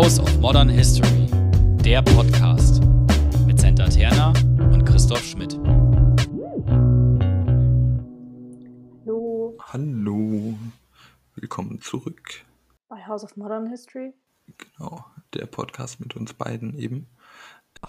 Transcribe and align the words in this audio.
House 0.00 0.20
of 0.20 0.38
Modern 0.38 0.68
History, 0.68 1.26
der 1.84 2.02
Podcast 2.02 2.80
mit 3.48 3.58
Senta 3.58 3.88
Terna 3.88 4.32
und 4.72 4.84
Christoph 4.84 5.24
Schmidt. 5.24 5.58
Hallo 9.04 9.56
Hallo, 9.58 10.56
willkommen 11.34 11.80
zurück. 11.80 12.44
bei 12.88 13.04
House 13.08 13.24
of 13.24 13.36
Modern 13.36 13.66
History. 13.70 14.14
Genau, 14.56 15.04
der 15.34 15.46
Podcast 15.46 15.98
mit 15.98 16.14
uns 16.14 16.32
beiden 16.32 16.78
eben. 16.78 17.08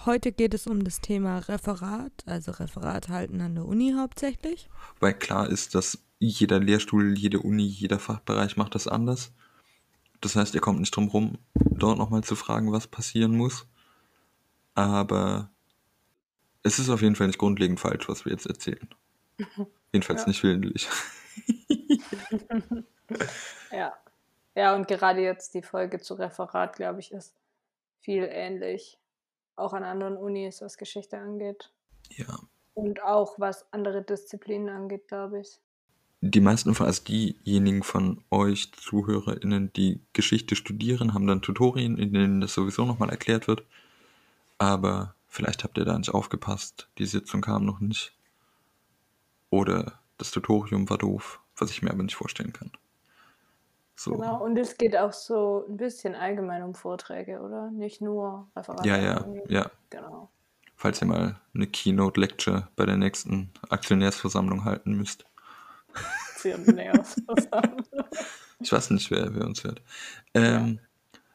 Heute 0.04 0.32
geht 0.32 0.52
es 0.52 0.66
um 0.66 0.82
das 0.82 1.00
Thema 1.00 1.38
Referat, 1.38 2.24
also 2.26 2.50
Referat 2.50 3.08
halten 3.08 3.40
an 3.40 3.54
der 3.54 3.66
Uni 3.66 3.94
hauptsächlich. 3.96 4.68
Weil 4.98 5.14
klar 5.14 5.48
ist, 5.48 5.76
dass 5.76 6.02
jeder 6.18 6.58
Lehrstuhl, 6.58 7.16
jede 7.16 7.38
Uni, 7.38 7.66
jeder 7.66 8.00
Fachbereich 8.00 8.56
macht 8.56 8.74
das 8.74 8.88
anders. 8.88 9.32
Das 10.20 10.36
heißt, 10.36 10.54
ihr 10.54 10.60
kommt 10.60 10.80
nicht 10.80 10.94
drum 10.94 11.08
rum, 11.08 11.38
dort 11.54 11.98
nochmal 11.98 12.22
zu 12.22 12.36
fragen, 12.36 12.72
was 12.72 12.86
passieren 12.86 13.36
muss. 13.36 13.66
Aber 14.74 15.50
es 16.62 16.78
ist 16.78 16.90
auf 16.90 17.02
jeden 17.02 17.16
Fall 17.16 17.26
nicht 17.28 17.38
grundlegend 17.38 17.80
falsch, 17.80 18.08
was 18.08 18.24
wir 18.24 18.32
jetzt 18.32 18.46
erzählen. 18.46 18.88
Jedenfalls 19.92 20.22
Ja. 20.22 20.28
nicht 20.28 20.42
willentlich. 20.42 20.88
Ja. 23.72 23.92
Ja, 24.54 24.74
und 24.74 24.88
gerade 24.88 25.20
jetzt 25.20 25.54
die 25.54 25.62
Folge 25.62 26.00
zu 26.00 26.14
Referat, 26.14 26.76
glaube 26.76 27.00
ich, 27.00 27.12
ist 27.12 27.34
viel 28.00 28.24
ähnlich. 28.30 28.98
Auch 29.56 29.72
an 29.72 29.84
anderen 29.84 30.16
Unis, 30.16 30.60
was 30.60 30.76
Geschichte 30.76 31.18
angeht. 31.18 31.72
Ja. 32.10 32.38
Und 32.74 33.02
auch 33.02 33.38
was 33.38 33.66
andere 33.72 34.02
Disziplinen 34.02 34.68
angeht, 34.68 35.08
glaube 35.08 35.40
ich. 35.40 35.60
Die 36.22 36.40
meisten 36.40 36.74
von, 36.74 36.86
also 36.86 37.02
diejenigen 37.04 37.82
von 37.82 38.22
euch 38.30 38.72
ZuhörerInnen, 38.72 39.72
die 39.72 40.00
Geschichte 40.12 40.54
studieren, 40.54 41.14
haben 41.14 41.26
dann 41.26 41.40
Tutorien, 41.40 41.96
in 41.96 42.12
denen 42.12 42.40
das 42.42 42.52
sowieso 42.52 42.84
nochmal 42.84 43.08
erklärt 43.08 43.48
wird. 43.48 43.64
Aber 44.58 45.14
vielleicht 45.28 45.64
habt 45.64 45.78
ihr 45.78 45.86
da 45.86 45.98
nicht 45.98 46.12
aufgepasst, 46.12 46.88
die 46.98 47.06
Sitzung 47.06 47.40
kam 47.40 47.64
noch 47.64 47.80
nicht. 47.80 48.12
Oder 49.48 49.98
das 50.18 50.30
Tutorium 50.30 50.90
war 50.90 50.98
doof, 50.98 51.40
was 51.56 51.70
ich 51.70 51.80
mir 51.80 51.90
aber 51.90 52.02
nicht 52.02 52.16
vorstellen 52.16 52.52
kann. 52.52 52.70
So. 53.96 54.12
Genau. 54.12 54.42
Und 54.42 54.56
es 54.58 54.76
geht 54.76 54.96
auch 54.96 55.12
so 55.12 55.64
ein 55.68 55.76
bisschen 55.76 56.14
allgemein 56.14 56.62
um 56.62 56.74
Vorträge, 56.74 57.40
oder? 57.40 57.70
Nicht 57.70 58.00
nur 58.00 58.48
Referate. 58.56 58.88
Ja, 58.88 58.96
ja, 58.96 59.14
der 59.14 59.26
Uni. 59.26 59.42
ja. 59.48 59.70
Genau. 59.90 60.30
Falls 60.76 61.02
ihr 61.02 61.06
mal 61.06 61.38
eine 61.54 61.66
Keynote-Lecture 61.66 62.68
bei 62.76 62.86
der 62.86 62.96
nächsten 62.96 63.50
Aktionärsversammlung 63.68 64.64
halten 64.64 64.94
müsst. 64.96 65.26
Ziehen 66.36 66.64
näher 66.64 67.02
zusammen. 67.04 67.84
Ich 68.60 68.72
weiß 68.72 68.90
nicht, 68.90 69.10
wer, 69.10 69.34
wer 69.34 69.44
uns 69.46 69.64
hört. 69.64 69.82
Ähm, 70.34 70.80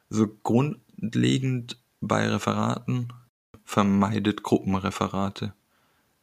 So 0.10 0.28
grundlegend 0.44 1.82
bei 2.02 2.28
Referaten 2.28 3.12
vermeidet 3.64 4.44
Gruppenreferate, 4.44 5.54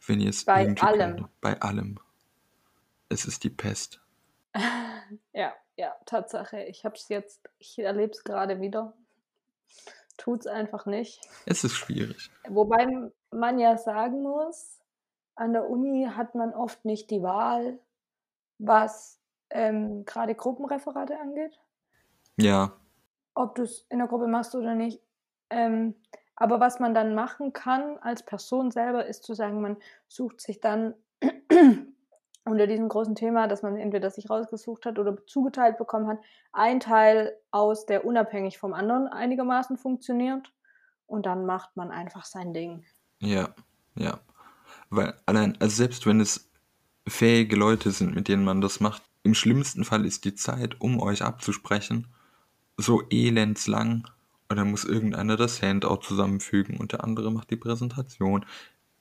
wenn 0.06 0.20
ihr 0.20 0.30
es 0.30 0.44
Bei 0.44 0.74
allem. 0.80 1.16
könnt. 1.16 1.40
Bei 1.40 1.60
allem. 1.60 1.98
Es 3.08 3.24
ist 3.24 3.44
die 3.44 3.50
Pest. 3.50 4.00
Ja, 5.34 5.52
ja, 5.76 5.94
Tatsache. 6.06 6.62
Ich 6.64 6.84
habe 6.86 6.94
es 6.94 7.08
jetzt, 7.08 7.40
ich 7.58 7.78
erlebe 7.78 8.12
es 8.12 8.24
gerade 8.24 8.60
wieder. 8.62 8.94
Tut's 10.16 10.46
einfach 10.46 10.86
nicht. 10.86 11.20
Es 11.44 11.64
ist 11.64 11.74
schwierig. 11.74 12.30
Wobei 12.48 12.86
man 13.30 13.58
ja 13.58 13.76
sagen 13.76 14.22
muss, 14.22 14.78
an 15.34 15.52
der 15.52 15.68
Uni 15.68 16.08
hat 16.14 16.34
man 16.34 16.54
oft 16.54 16.84
nicht 16.86 17.10
die 17.10 17.22
Wahl, 17.22 17.78
was 18.58 19.20
ähm, 19.50 20.04
gerade 20.04 20.34
Gruppenreferate 20.34 21.18
angeht, 21.18 21.58
Ja, 22.36 22.72
ob 23.34 23.54
du 23.54 23.62
es 23.62 23.86
in 23.88 23.98
der 23.98 24.08
Gruppe 24.08 24.26
machst 24.26 24.54
oder 24.54 24.74
nicht. 24.74 25.00
Ähm, 25.50 25.94
aber 26.36 26.60
was 26.60 26.80
man 26.80 26.94
dann 26.94 27.14
machen 27.14 27.52
kann 27.52 27.98
als 27.98 28.24
Person 28.24 28.70
selber, 28.70 29.06
ist 29.06 29.24
zu 29.24 29.34
sagen, 29.34 29.60
man 29.60 29.76
sucht 30.08 30.40
sich 30.40 30.60
dann 30.60 30.94
unter 32.44 32.66
diesem 32.66 32.88
großen 32.88 33.14
Thema, 33.14 33.46
dass 33.46 33.62
man 33.62 33.76
entweder 33.76 34.10
sich 34.10 34.28
rausgesucht 34.28 34.86
hat 34.86 34.98
oder 34.98 35.16
zugeteilt 35.26 35.78
bekommen 35.78 36.08
hat, 36.08 36.18
ein 36.52 36.80
Teil 36.80 37.36
aus, 37.50 37.86
der 37.86 38.04
unabhängig 38.04 38.58
vom 38.58 38.72
anderen 38.72 39.06
einigermaßen 39.08 39.76
funktioniert. 39.76 40.52
Und 41.06 41.26
dann 41.26 41.44
macht 41.44 41.76
man 41.76 41.90
einfach 41.90 42.24
sein 42.24 42.54
Ding. 42.54 42.84
ja, 43.18 43.54
ja. 43.94 44.18
Weil 44.88 45.14
allein, 45.26 45.56
also 45.60 45.76
selbst 45.76 46.06
wenn 46.06 46.20
es 46.20 46.50
fähige 47.06 47.56
Leute 47.56 47.90
sind, 47.90 48.14
mit 48.14 48.28
denen 48.28 48.44
man 48.44 48.60
das 48.60 48.80
macht, 48.80 49.02
im 49.22 49.34
schlimmsten 49.34 49.84
Fall 49.84 50.04
ist 50.04 50.24
die 50.24 50.34
Zeit, 50.34 50.80
um 50.80 51.00
euch 51.00 51.22
abzusprechen, 51.22 52.08
so 52.76 53.02
elendslang. 53.10 54.08
Und 54.48 54.56
dann 54.56 54.70
muss 54.70 54.84
irgendeiner 54.84 55.36
das 55.36 55.62
Handout 55.62 56.02
zusammenfügen 56.02 56.76
und 56.78 56.92
der 56.92 57.04
andere 57.04 57.30
macht 57.30 57.50
die 57.50 57.56
Präsentation. 57.56 58.44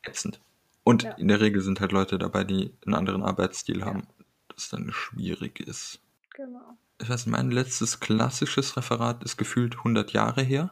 Ätzend. 0.03 0.39
Und 0.83 1.03
Ja. 1.03 1.11
in 1.11 1.27
der 1.27 1.41
Regel 1.41 1.61
sind 1.61 1.79
halt 1.81 1.91
Leute 1.91 2.17
dabei, 2.17 2.43
die 2.43 2.71
einen 2.85 2.95
anderen 2.95 3.23
Arbeitsstil 3.23 3.79
Ja. 3.79 3.87
haben, 3.87 4.07
das 4.55 4.69
dann 4.69 4.91
schwierig 4.91 5.59
ist. 5.59 5.99
Genau. 6.33 6.77
Ich 7.01 7.09
weiß 7.09 7.25
nicht, 7.25 7.35
mein 7.35 7.51
letztes 7.51 7.99
klassisches 7.99 8.77
Referat 8.77 9.23
ist 9.23 9.37
gefühlt 9.37 9.83
100 9.83 10.13
Jahre 10.13 10.41
her. 10.41 10.71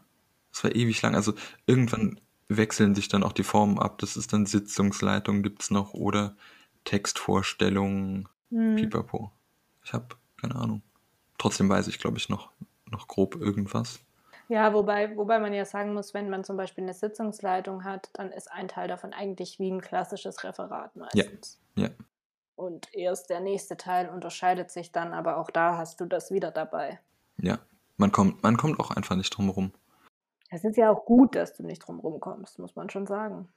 Das 0.51 0.63
war 0.63 0.75
ewig 0.75 1.01
lang. 1.01 1.15
Also 1.15 1.33
irgendwann 1.67 2.19
wechseln 2.47 2.95
sich 2.95 3.07
dann 3.07 3.23
auch 3.23 3.33
die 3.33 3.43
Formen 3.43 3.79
ab. 3.79 3.99
Das 3.99 4.15
ist 4.17 4.31
dann 4.33 4.45
Sitzungsleitung 4.45 5.43
gibt's 5.43 5.69
noch 5.71 5.93
oder 5.93 6.35
Textvorstellungen, 6.89 8.27
Hm. 8.49 8.75
pipapo. 8.77 9.31
Ich 9.83 9.93
habe 9.93 10.07
keine 10.41 10.55
Ahnung. 10.55 10.81
Trotzdem 11.37 11.69
weiß 11.69 11.87
ich, 11.87 11.99
glaube 11.99 12.17
ich, 12.17 12.29
noch, 12.29 12.49
noch 12.89 13.07
grob 13.07 13.35
irgendwas. 13.35 13.99
Ja, 14.47 14.73
wobei, 14.73 15.15
wobei 15.15 15.37
man 15.37 15.53
ja 15.53 15.65
sagen 15.65 15.93
muss, 15.93 16.15
wenn 16.15 16.31
man 16.31 16.43
zum 16.43 16.57
Beispiel 16.57 16.83
eine 16.83 16.95
Sitzungsleitung 16.95 17.83
hat, 17.83 18.09
dann 18.13 18.31
ist 18.31 18.51
ein 18.51 18.67
Teil 18.67 18.87
davon 18.87 19.13
eigentlich 19.13 19.59
wie 19.59 19.69
ein 19.69 19.81
klassisches 19.81 20.43
Referat 20.43 20.95
meistens. 20.95 21.59
Ja. 21.75 21.89
Und 22.55 22.91
erst 22.95 23.29
der 23.29 23.39
nächste 23.39 23.77
Teil 23.77 24.09
unterscheidet 24.09 24.71
sich 24.71 24.91
dann, 24.91 25.13
aber 25.13 25.37
auch 25.37 25.51
da 25.51 25.77
hast 25.77 26.01
du 26.01 26.05
das 26.05 26.31
wieder 26.31 26.49
dabei. 26.49 26.99
Ja, 27.37 27.59
man 27.97 28.11
kommt, 28.11 28.41
man 28.41 28.57
kommt 28.57 28.79
auch 28.79 28.89
einfach 28.89 29.15
nicht 29.15 29.29
drum 29.29 29.45
herum. 29.45 29.71
Es 30.49 30.63
ist 30.63 30.75
ja 30.77 30.89
auch 30.89 31.05
gut, 31.05 31.35
dass 31.35 31.53
du 31.55 31.63
nicht 31.63 31.79
drum 31.85 31.99
rumkommst, 31.99 32.57
muss 32.57 32.75
man 32.75 32.89
schon 32.89 33.05
sagen. 33.05 33.47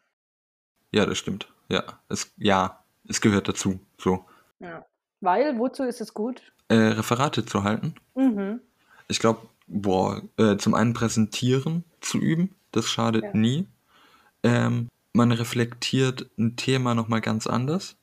Ja, 0.90 1.06
das 1.06 1.16
stimmt. 1.16 1.50
Ja, 1.70 1.82
es, 2.10 2.34
ja, 2.36 2.81
es 3.08 3.20
gehört 3.20 3.48
dazu, 3.48 3.80
so 3.98 4.24
Ja. 4.60 4.84
Weil, 5.20 5.58
wozu 5.58 5.84
ist 5.84 6.00
es 6.00 6.14
gut? 6.14 6.42
äh, 6.68 6.74
Referate 6.74 7.44
zu 7.44 7.62
halten. 7.64 7.94
Mhm. 8.14 8.60
Ich 9.08 9.18
glaube, 9.20 9.46
boah, 9.66 10.22
äh, 10.38 10.56
zum 10.56 10.74
einen 10.74 10.94
präsentieren 10.94 11.84
zu 12.00 12.18
üben, 12.18 12.54
das 12.72 12.88
schadet 12.88 13.24
Ja. 13.24 13.30
nie. 13.34 13.66
Ähm, 14.42 14.88
man 15.12 15.30
reflektiert 15.32 16.30
ein 16.38 16.56
Thema 16.56 16.94
nochmal 16.94 17.20
ganz 17.20 17.46
anders 17.46 17.96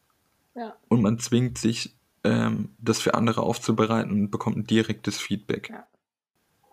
Ja. 0.56 0.76
und 0.88 1.02
man 1.02 1.18
zwingt 1.20 1.58
sich, 1.58 1.96
ähm, 2.24 2.70
das 2.78 3.00
für 3.02 3.16
andere 3.16 3.42
aufzubereiten 3.42 4.12
und 4.12 4.30
bekommt 4.32 4.58
ein 4.58 4.66
direktes 4.68 5.18
Feedback. 5.20 5.70
Ja. 5.70 5.88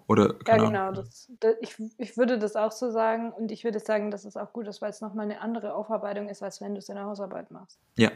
Oder, 0.09 0.37
Ja, 0.47 0.57
genau. 0.57 0.93
Das, 0.93 1.31
das, 1.41 1.57
ich, 1.61 1.77
ich 1.99 2.17
würde 2.17 2.39
das 2.39 2.55
auch 2.55 2.71
so 2.71 2.91
sagen 2.91 3.33
und 3.33 3.51
ich 3.51 3.65
würde 3.65 3.81
sagen, 3.81 4.11
dass 4.11 4.25
es 4.25 4.37
auch 4.37 4.53
gut 4.53 4.69
ist, 4.69 4.81
weil 4.81 4.91
es 4.91 5.01
nochmal 5.01 5.25
eine 5.25 5.41
andere 5.41 5.75
Aufarbeitung 5.75 6.29
ist, 6.29 6.43
als 6.43 6.61
wenn 6.61 6.75
du 6.75 6.79
es 6.79 6.89
in 6.89 6.95
der 6.95 7.05
Hausarbeit 7.05 7.51
machst. 7.51 7.81
Ja, 7.97 8.13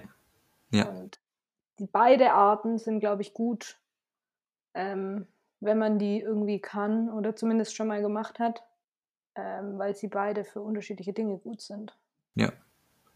ja, 0.70 0.88
Und 0.88 1.18
die 1.80 1.86
beide 1.86 2.32
Arten 2.32 2.78
sind, 2.78 3.00
glaube 3.00 3.22
ich, 3.22 3.34
gut, 3.34 3.76
ähm, 4.74 5.26
wenn 5.58 5.78
man 5.78 5.98
die 5.98 6.20
irgendwie 6.20 6.60
kann 6.60 7.10
oder 7.10 7.34
zumindest 7.34 7.74
schon 7.74 7.88
mal 7.88 8.00
gemacht 8.00 8.38
hat, 8.38 8.62
ähm, 9.34 9.78
weil 9.78 9.96
sie 9.96 10.08
beide 10.08 10.44
für 10.44 10.60
unterschiedliche 10.60 11.12
Dinge 11.12 11.38
gut 11.38 11.60
sind. 11.60 11.96
ja. 12.34 12.52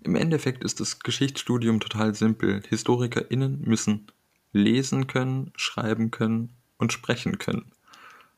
Im 0.03 0.17
Endeffekt 0.17 0.65
ist 0.65 0.81
das 0.81 0.99
Geschichtsstudium 1.01 1.81
total 1.81 2.15
simpel. 2.15 2.63
HistorikerInnen 2.69 3.63
müssen 3.63 4.13
lesen 4.53 5.07
können, 5.07 5.53
schreiben 5.57 6.11
können 6.11 6.57
und 6.79 6.93
sprechen 6.93 7.39
können. 7.39 7.73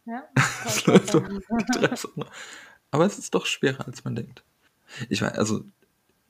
Ja, 0.06 0.25
läuft 0.87 1.12
Sachen. 1.99 2.25
Aber 2.91 3.05
es 3.05 3.19
ist 3.19 3.35
doch 3.35 3.47
schwerer, 3.47 3.87
als 3.87 4.05
man 4.05 4.14
denkt. 4.14 4.44
Ich 5.08 5.20
weiß, 5.20 5.37
also, 5.37 5.64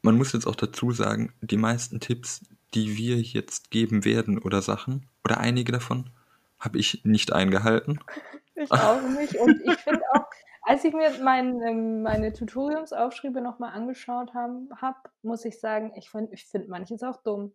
man 0.02 0.16
muss 0.16 0.32
jetzt 0.32 0.46
auch 0.46 0.56
dazu 0.56 0.90
sagen, 0.90 1.32
die 1.40 1.56
meisten 1.56 2.00
Tipps, 2.00 2.40
die 2.74 2.96
wir 2.96 3.20
jetzt 3.20 3.70
geben 3.70 4.04
werden 4.04 4.38
oder 4.38 4.62
Sachen, 4.62 5.06
oder 5.24 5.38
einige 5.38 5.72
davon, 5.72 6.10
habe 6.58 6.78
ich 6.78 7.04
nicht 7.04 7.32
eingehalten. 7.32 8.00
Ich 8.58 8.72
auch 8.72 9.02
nicht. 9.02 9.34
Und 9.36 9.60
ich 9.66 9.76
finde 9.76 10.00
auch, 10.14 10.24
als 10.62 10.82
ich 10.82 10.94
mir 10.94 11.10
mein, 11.22 11.60
ähm, 11.60 12.02
meine 12.02 12.32
Tutoriumsaufschriebe 12.32 13.42
nochmal 13.42 13.74
angeschaut 13.74 14.32
habe, 14.32 14.66
hab, 14.80 15.10
muss 15.20 15.44
ich 15.44 15.60
sagen, 15.60 15.92
ich 15.94 16.08
finde 16.08 16.32
ich 16.32 16.46
find 16.46 16.66
manches 16.66 17.02
auch 17.02 17.22
dumm. 17.22 17.52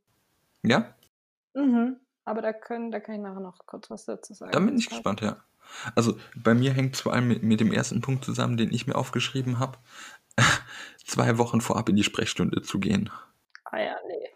Ja, 0.62 0.94
Mhm. 1.54 1.98
Aber 2.24 2.42
da, 2.42 2.54
können, 2.54 2.92
da 2.92 3.00
kann 3.00 3.16
ich 3.16 3.22
nachher 3.22 3.40
noch 3.40 3.66
kurz 3.66 3.90
was 3.90 4.06
dazu 4.06 4.34
sagen. 4.34 4.52
da 4.52 4.60
bin 4.60 4.78
ich 4.78 4.90
gespannt, 4.90 5.22
ja. 5.22 5.38
Also, 5.96 6.18
bei 6.36 6.54
mir 6.54 6.74
hängt 6.74 6.96
es 6.96 7.02
vor 7.02 7.14
allem 7.14 7.28
mit, 7.28 7.44
mit 7.44 7.60
dem 7.60 7.72
ersten 7.72 8.02
Punkt 8.02 8.26
zusammen, 8.26 8.58
den 8.58 8.74
ich 8.74 8.88
mir 8.88 8.96
aufgeschrieben 8.96 9.60
habe, 9.60 9.78
zwei 11.06 11.38
Wochen 11.38 11.62
vorab 11.62 11.90
in 11.90 11.96
die 11.96 12.04
Sprechstunde 12.04 12.62
zu 12.62 12.80
gehen. 12.80 13.10
Ah 13.66 13.80
ja, 13.80 13.96
nee. 14.08 14.30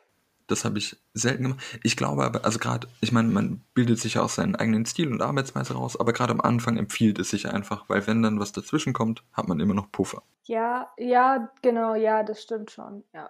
Das 0.48 0.64
habe 0.64 0.78
ich 0.78 0.98
selten 1.14 1.44
gemacht. 1.44 1.64
Ich 1.84 1.98
glaube 1.98 2.24
aber, 2.24 2.46
also 2.46 2.60
gerade, 2.60 2.88
ich 3.02 3.12
meine, 3.12 3.30
man 3.30 3.64
bildet 3.74 4.00
sich 4.00 4.16
ja 4.16 4.22
auch 4.22 4.30
seinen 4.30 4.56
eigenen 4.56 4.86
Stil 4.86 5.12
und 5.12 5.22
Arbeitsweise 5.22 5.74
raus, 5.74 6.00
aber 6.00 6.14
gerade 6.14 6.34
am 6.34 6.42
Anfang 6.42 6.78
empfiehlt 6.78 7.18
es 7.18 7.32
sich 7.32 7.50
einfach, 7.50 7.90
weil 7.90 8.06
wenn 8.06 8.22
dann 8.22 8.40
was 8.40 8.52
dazwischen 8.52 8.94
kommt, 8.94 9.24
hat 9.34 9.48
man 9.48 9.60
immer 9.60 9.74
noch 9.74 9.92
Puffer. 9.92 10.22
Ja, 10.44 10.92
ja, 10.98 11.52
genau, 11.64 11.96
ja, 11.96 12.24
das 12.24 12.44
stimmt 12.44 12.70
schon, 12.70 13.04
ja. 13.14 13.30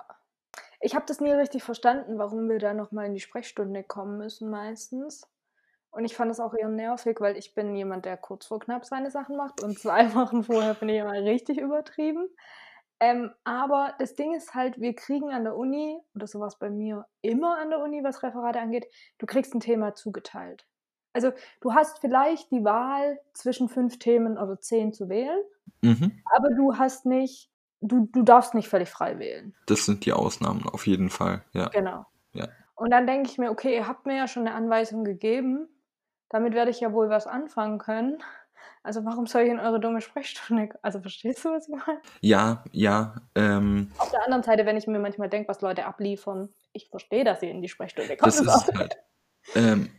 Ich 0.81 0.93
habe 0.93 1.05
das 1.07 1.21
nie 1.21 1.31
richtig 1.31 1.63
verstanden, 1.63 2.17
warum 2.17 2.49
wir 2.49 2.59
da 2.59 2.73
nochmal 2.73 3.05
in 3.05 3.13
die 3.13 3.21
Sprechstunde 3.21 3.83
kommen 3.83 4.17
müssen 4.17 4.49
meistens. 4.49 5.25
Und 5.95 6.03
ich 6.03 6.15
fand 6.15 6.29
das 6.29 6.41
auch 6.41 6.53
eher 6.53 6.67
nervig, 6.67 7.21
weil 7.21 7.37
ich 7.37 7.53
bin 7.53 7.73
jemand, 7.73 8.03
der 8.03 8.17
kurz 8.17 8.45
vor 8.45 8.59
knapp 8.59 8.83
seine 8.85 9.11
Sachen 9.11 9.37
macht 9.37 9.63
und 9.63 9.79
zwei 9.79 9.99
Wochen 10.15 10.43
vorher 10.43 10.73
bin 10.73 10.89
ich 10.89 10.97
immer 10.99 11.13
richtig 11.13 11.57
übertrieben. 11.57 12.27
Ähm, 12.99 13.31
aber 13.45 13.93
das 13.99 14.15
Ding 14.15 14.33
ist 14.35 14.53
halt, 14.53 14.79
wir 14.79 14.93
kriegen 14.93 15.31
an 15.31 15.43
der 15.45 15.55
Uni, 15.55 15.97
oder 16.13 16.27
sowas 16.27 16.59
bei 16.59 16.69
mir 16.69 17.05
immer 17.21 17.57
an 17.57 17.69
der 17.69 17.79
Uni, 17.79 18.03
was 18.03 18.23
Referate 18.23 18.59
angeht, 18.59 18.87
du 19.19 19.25
kriegst 19.25 19.53
ein 19.53 19.59
Thema 19.61 19.95
zugeteilt. 19.95 20.65
Also 21.13 21.31
du 21.61 21.73
hast 21.73 21.99
vielleicht 21.99 22.51
die 22.51 22.63
Wahl 22.65 23.19
zwischen 23.33 23.69
fünf 23.69 23.97
Themen 23.99 24.37
oder 24.37 24.59
zehn 24.59 24.91
zu 24.91 25.07
wählen, 25.07 25.39
Mhm. 25.81 26.21
aber 26.35 26.49
du 26.49 26.77
hast 26.77 27.05
nicht, 27.05 27.49
du, 27.79 28.07
du 28.11 28.23
darfst 28.23 28.53
nicht 28.53 28.67
völlig 28.67 28.89
frei 28.89 29.17
wählen. 29.19 29.55
Das 29.67 29.85
sind 29.85 30.05
die 30.05 30.13
Ausnahmen, 30.13 30.67
auf 30.67 30.87
jeden 30.87 31.09
Fall, 31.09 31.43
ja. 31.53 31.69
Genau. 31.69 32.05
Ja. 32.33 32.47
Und 32.75 32.91
dann 32.91 33.07
denke 33.07 33.29
ich 33.29 33.37
mir, 33.37 33.49
okay, 33.51 33.75
ihr 33.75 33.87
habt 33.87 34.05
mir 34.05 34.17
ja 34.17 34.27
schon 34.27 34.45
eine 34.47 34.55
Anweisung 34.55 35.03
gegeben, 35.05 35.69
damit 36.35 36.53
werde 36.53 36.69
ich 36.69 36.81
ja 36.81 36.91
wohl 36.91 37.09
was 37.09 37.27
anfangen 37.27 37.77
können. 37.77 38.17
Also 38.83 39.05
warum 39.05 39.25
soll 39.25 39.43
ich 39.43 39.49
in 39.49 39.59
eure 39.59 39.79
dumme 39.79 40.01
Sprechstunde? 40.01 40.67
Also 40.81 40.99
verstehst 40.99 41.45
du, 41.45 41.49
was 41.49 41.69
ich 41.69 41.73
meine? 41.73 42.01
Ja, 42.19 42.61
ja, 42.73 43.15
ähm, 43.35 43.89
Auf 43.97 44.11
der 44.11 44.21
anderen 44.25 44.43
Seite, 44.43 44.65
wenn 44.65 44.75
ich 44.75 44.85
mir 44.85 44.99
manchmal 44.99 45.29
denke, 45.29 45.47
was 45.47 45.61
Leute 45.61 45.85
abliefern, 45.85 46.49
ich 46.73 46.89
verstehe, 46.89 47.23
dass 47.23 47.41
ihr 47.41 47.51
in 47.51 47.61
die 47.61 47.69
Sprechstunde 47.69 48.17
kommt. 48.17 48.27
das 48.27 48.41
ist 48.41 48.47
es 48.47 48.75
halt. 48.75 48.97
Ähm, 49.55 49.89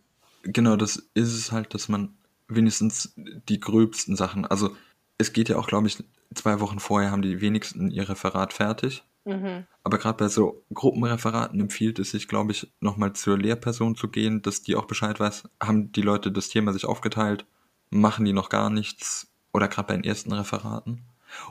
genau, 0.43 0.77
das 0.77 0.97
ist 1.15 1.33
es 1.35 1.53
halt, 1.53 1.73
dass 1.73 1.89
man 1.89 2.19
wenigstens 2.49 3.15
die 3.17 3.59
gröbsten 3.59 4.15
Sachen, 4.15 4.45
also 4.45 4.77
es 5.17 5.33
geht 5.33 5.49
ja 5.49 5.57
auch, 5.57 5.69
glaube 5.69 5.87
ich, 5.87 6.05
zwei 6.35 6.61
Wochen 6.61 6.79
vorher 6.79 7.13
haben 7.13 7.23
die 7.23 7.41
wenigsten 7.41 7.91
ihr 7.91 8.09
Referat 8.09 8.53
fertig. 8.53 9.05
Mhm. 9.27 9.67
Aber 9.83 9.99
gerade 9.99 10.17
bei 10.17 10.29
so 10.29 10.65
Gruppenreferaten 10.73 11.61
empfiehlt 11.61 11.99
es 11.99 12.13
sich, 12.13 12.29
glaube 12.29 12.53
ich, 12.53 12.73
nochmal 12.81 13.13
zur 13.13 13.37
Lehrperson 13.37 13.97
zu 13.97 14.09
gehen, 14.09 14.41
dass 14.41 14.63
die 14.63 14.77
auch 14.77 14.87
Bescheid 14.87 15.19
weiß, 15.21 15.49
haben 15.61 15.93
die 15.93 16.03
Leute 16.03 16.31
das 16.33 16.49
Thema 16.49 16.73
sich 16.73 16.87
aufgeteilt, 16.87 17.45
machen 17.91 18.25
die 18.25 18.33
noch 18.33 18.49
gar 18.49 18.71
nichts 18.71 19.29
oder 19.53 19.69
gerade 19.69 19.89
bei 19.89 19.95
den 19.95 20.05
ersten 20.05 20.33
Referaten. 20.33 21.03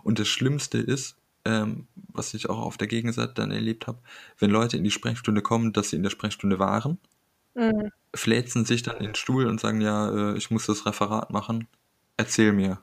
Und 0.03 0.19
das 0.19 0.27
Schlimmste 0.29 0.77
ist, 0.77 1.17
ähm, 1.43 1.87
was 2.13 2.33
ich 2.33 2.49
auch 2.49 2.59
auf 2.59 2.77
der 2.77 2.87
Gegenseite 2.87 3.33
dann 3.35 3.51
erlebt 3.51 3.87
habe, 3.87 3.99
wenn 4.39 4.51
Leute 4.51 4.77
in 4.77 4.83
die 4.83 4.91
Sprechstunde 4.91 5.41
kommen, 5.41 5.73
dass 5.73 5.89
sie 5.89 5.97
in 5.97 6.03
der 6.03 6.09
Sprechstunde 6.09 6.59
waren, 6.59 6.97
Mhm. 7.55 7.91
fläzen 8.15 8.65
sich 8.65 8.83
dann 8.83 8.97
in 8.97 9.05
den 9.07 9.15
Stuhl 9.15 9.47
und 9.47 9.59
sagen, 9.59 9.81
ja, 9.81 10.33
äh, 10.33 10.37
ich 10.37 10.51
muss 10.51 10.65
das 10.65 10.85
Referat 10.85 11.31
machen, 11.31 11.67
erzähl 12.17 12.53
mir. 12.53 12.81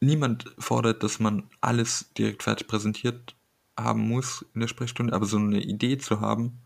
Niemand 0.00 0.54
fordert, 0.58 1.02
dass 1.02 1.20
man 1.20 1.50
alles 1.60 2.12
direkt 2.16 2.42
fertig 2.44 2.68
präsentiert 2.68 3.36
haben 3.84 4.08
muss 4.08 4.44
in 4.54 4.60
der 4.60 4.68
Sprechstunde, 4.68 5.12
aber 5.12 5.26
so 5.26 5.36
eine 5.38 5.60
Idee 5.60 5.98
zu 5.98 6.20
haben 6.20 6.60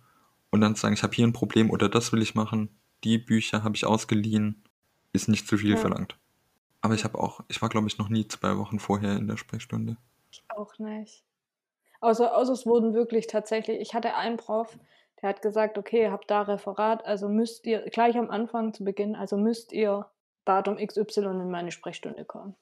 und 0.51 0.61
dann 0.61 0.75
zu 0.75 0.83
sagen, 0.83 0.95
ich 0.95 1.03
habe 1.03 1.15
hier 1.15 1.27
ein 1.27 1.33
Problem 1.33 1.71
oder 1.71 1.89
das 1.89 2.13
will 2.13 2.23
ich 2.23 2.35
machen, 2.35 2.69
die 3.05 3.19
Bücher 3.19 3.65
habe 3.65 3.77
ich 3.77 3.87
ausgeliehen, 3.87 4.63
ist 5.13 5.29
nicht 5.29 5.47
zu 5.49 5.59
viel 5.59 5.73
Ja. 5.73 5.77
verlangt. 5.77 6.17
Aber 6.81 6.95
ich 6.95 7.05
habe 7.05 7.19
auch, 7.19 7.41
ich 7.49 7.61
war 7.63 7.69
glaube 7.69 7.89
ich 7.89 7.99
noch 7.99 8.09
nie 8.09 8.27
zwei 8.29 8.57
Wochen 8.59 8.79
vorher 8.79 9.17
in 9.17 9.27
der 9.29 9.37
Sprechstunde. 9.37 9.97
Ich 10.31 10.43
auch 10.49 10.79
nicht. 10.79 11.25
Außer, 12.01 12.37
außer 12.37 12.53
es 12.53 12.67
wurden 12.67 12.93
wirklich 12.93 13.27
tatsächlich, 13.27 13.81
ich 13.81 13.95
hatte 13.95 14.15
einen 14.15 14.37
Prof, 14.37 14.77
der 15.23 15.31
hat 15.31 15.41
gesagt, 15.43 15.79
okay, 15.79 16.03
ihr 16.03 16.13
habt 16.13 16.31
da 16.31 16.43
Referat, 16.43 17.05
also 17.07 17.29
müsst 17.29 17.65
ihr, 17.67 17.81
gleich 17.91 18.19
am 18.19 18.31
Anfang 18.31 18.75
zu 18.75 18.85
Beginn, 18.85 19.15
also 19.15 19.39
müsst 19.39 19.73
ihr 19.73 20.07
Datum 20.45 20.77
XY 20.77 21.21
in 21.21 21.51
meine 21.51 21.71
Sprechstunde 21.71 22.27
kommen. 22.27 22.55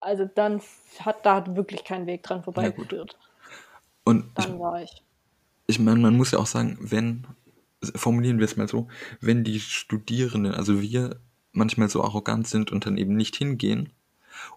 Also 0.00 0.24
dann 0.24 0.62
hat 1.00 1.26
da 1.26 1.36
hat 1.36 1.56
wirklich 1.56 1.84
kein 1.84 2.06
Weg 2.06 2.22
dran 2.22 2.42
vorbeigeführt. 2.42 3.18
Und 4.06 4.24
ich, 4.38 4.44
Dann 4.44 4.60
war 4.60 4.80
ich. 4.80 5.02
ich 5.66 5.80
meine, 5.80 5.98
man 5.98 6.16
muss 6.16 6.30
ja 6.30 6.38
auch 6.38 6.46
sagen, 6.46 6.78
wenn, 6.80 7.26
formulieren 7.96 8.38
wir 8.38 8.44
es 8.44 8.56
mal 8.56 8.68
so, 8.68 8.86
wenn 9.20 9.42
die 9.42 9.58
Studierenden, 9.58 10.54
also 10.54 10.80
wir 10.80 11.20
manchmal 11.52 11.88
so 11.88 12.04
arrogant 12.04 12.46
sind 12.46 12.70
und 12.70 12.86
dann 12.86 12.98
eben 12.98 13.16
nicht 13.16 13.34
hingehen 13.34 13.92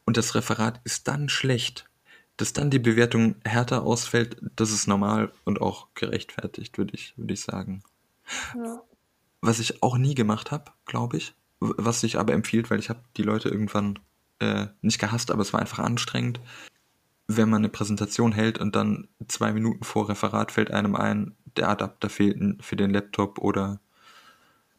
und 0.06 0.18
das 0.18 0.36
Referat 0.36 0.80
ist 0.84 1.07
dann 1.07 1.30
schlecht, 1.30 1.90
dass 2.38 2.54
dann 2.54 2.69
die 2.69 2.80
Bewertung 2.80 3.36
härter 3.44 3.84
ausfällt, 3.84 4.38
das 4.56 4.72
ist 4.72 4.86
normal 4.86 5.31
und 5.46 5.60
auch 5.62 5.88
gerechtfertigt, 5.95 6.78
würde 6.78 6.94
ich, 6.94 7.18
würde 7.18 7.34
ich 7.34 7.42
sagen. 7.42 7.81
Ja. 8.56 8.84
Was 9.42 9.60
ich 9.60 9.81
auch 9.81 9.98
nie 9.98 10.13
gemacht 10.13 10.52
habe, 10.52 10.72
glaube 10.86 11.18
ich, 11.18 11.34
was 11.60 12.02
sich 12.02 12.19
aber 12.19 12.34
empfiehlt, 12.34 12.69
weil 12.69 12.80
ich 12.80 12.90
habe 12.90 13.02
die 13.18 13.24
Leute 13.24 13.50
irgendwann 13.50 13.98
äh, 14.38 14.68
nicht 14.81 15.00
gehasst, 15.00 15.31
aber 15.31 15.42
es 15.42 15.54
war 15.54 15.60
einfach 15.60 15.80
anstrengend, 15.80 16.40
wenn 17.31 17.48
man 17.48 17.60
eine 17.60 17.70
Präsentation 17.70 18.31
hält 18.31 18.58
und 18.58 18.76
dann 18.76 19.08
zwei 19.28 19.54
Minuten 19.54 19.84
vor 19.84 20.10
Referat 20.10 20.52
fällt 20.52 20.72
einem 20.72 20.96
ein, 20.96 21.36
der 21.58 21.70
Adapter 21.70 22.10
fehlt 22.10 22.64
für 22.66 22.76
den 22.76 22.90
Laptop 22.90 23.38
oder 23.38 23.80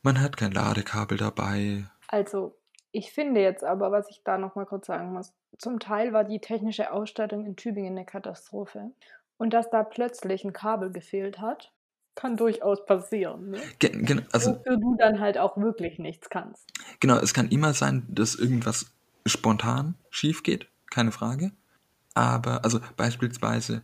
man 0.03 0.21
hat 0.21 0.37
kein 0.37 0.51
Ladekabel 0.51 1.17
dabei. 1.17 1.85
Also, 2.09 2.57
ich 2.91 3.13
finde 3.13 3.41
jetzt 3.41 3.63
aber, 3.63 3.93
was 3.93 4.11
ich 4.11 4.23
da 4.25 4.37
noch 4.37 4.57
mal 4.57 4.67
kurz 4.67 4.89
sagen 4.89 5.13
muss, 5.13 5.33
zum 5.59 5.79
Teil 5.79 6.13
war 6.13 6.25
die 6.25 6.41
technische 6.41 6.93
Ausstattung 6.93 7.47
in 7.47 7.55
Tübingen 7.55 7.97
eine 7.97 8.05
Katastrophe. 8.05 8.91
Und 9.39 9.55
dass 9.55 9.71
da 9.71 9.85
plötzlich 9.85 10.45
ein 10.45 10.53
Kabel 10.53 10.91
gefehlt 10.91 11.41
hat, 11.41 11.71
kann 12.17 12.37
durchaus 12.37 12.85
passieren. 12.85 13.51
Ne? 13.51 13.61
Ge 13.79 13.91
gen 13.91 14.27
also 14.33 14.57
Wofür 14.57 14.77
du 14.77 14.97
dann 14.99 15.21
halt 15.21 15.39
auch 15.39 15.57
wirklich 15.57 16.01
nichts 16.01 16.29
kannst. 16.31 16.67
genau, 16.99 17.19
es 17.19 17.33
kann 17.33 17.49
immer 17.49 17.75
sein, 17.75 18.07
dass 18.09 18.35
irgendwas 18.35 18.93
spontan 19.25 19.95
schief 20.11 20.43
geht, 20.43 20.67
keine 20.91 21.13
Frage. 21.13 21.53
Aber, 22.15 22.65
also 22.65 22.81
beispielsweise, 22.97 23.83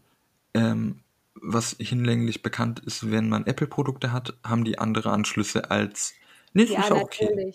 ähm, 0.55 1.01
was 1.35 1.77
hinlänglich 1.79 2.43
bekannt 2.43 2.81
ist, 2.81 3.11
wenn 3.11 3.29
man 3.29 3.47
Apple-Produkte 3.47 4.13
hat, 4.13 4.35
haben 4.45 4.65
die 4.65 4.79
andere 4.79 5.11
Anschlüsse 5.11 5.71
als. 5.71 6.15
Nee, 6.53 6.67
das 6.67 6.85
ist 6.85 6.91
ja 6.91 6.97
okay. 6.97 7.53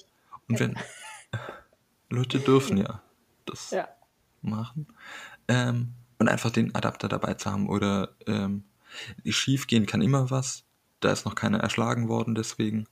Und 0.48 0.60
wenn. 0.60 0.76
Leute 2.10 2.40
dürfen 2.40 2.78
ja 2.78 3.02
das 3.46 3.72
Ja. 3.72 3.88
machen. 4.42 4.88
Ähm, 5.48 5.94
und 6.20 6.28
einfach 6.28 6.52
den 6.52 6.76
Adapter 6.76 7.08
dabei 7.08 7.34
zu 7.36 7.50
haben. 7.52 7.70
Oder 7.70 8.10
ähm, 8.28 8.66
schief 9.26 9.66
gehen 9.68 9.86
kann 9.86 10.02
immer 10.02 10.30
was. 10.30 10.64
Da 11.00 11.12
ist 11.12 11.26
noch 11.26 11.36
keiner 11.36 11.60
erschlagen 11.60 12.10
worden, 12.10 12.36
deswegen, 12.36 12.88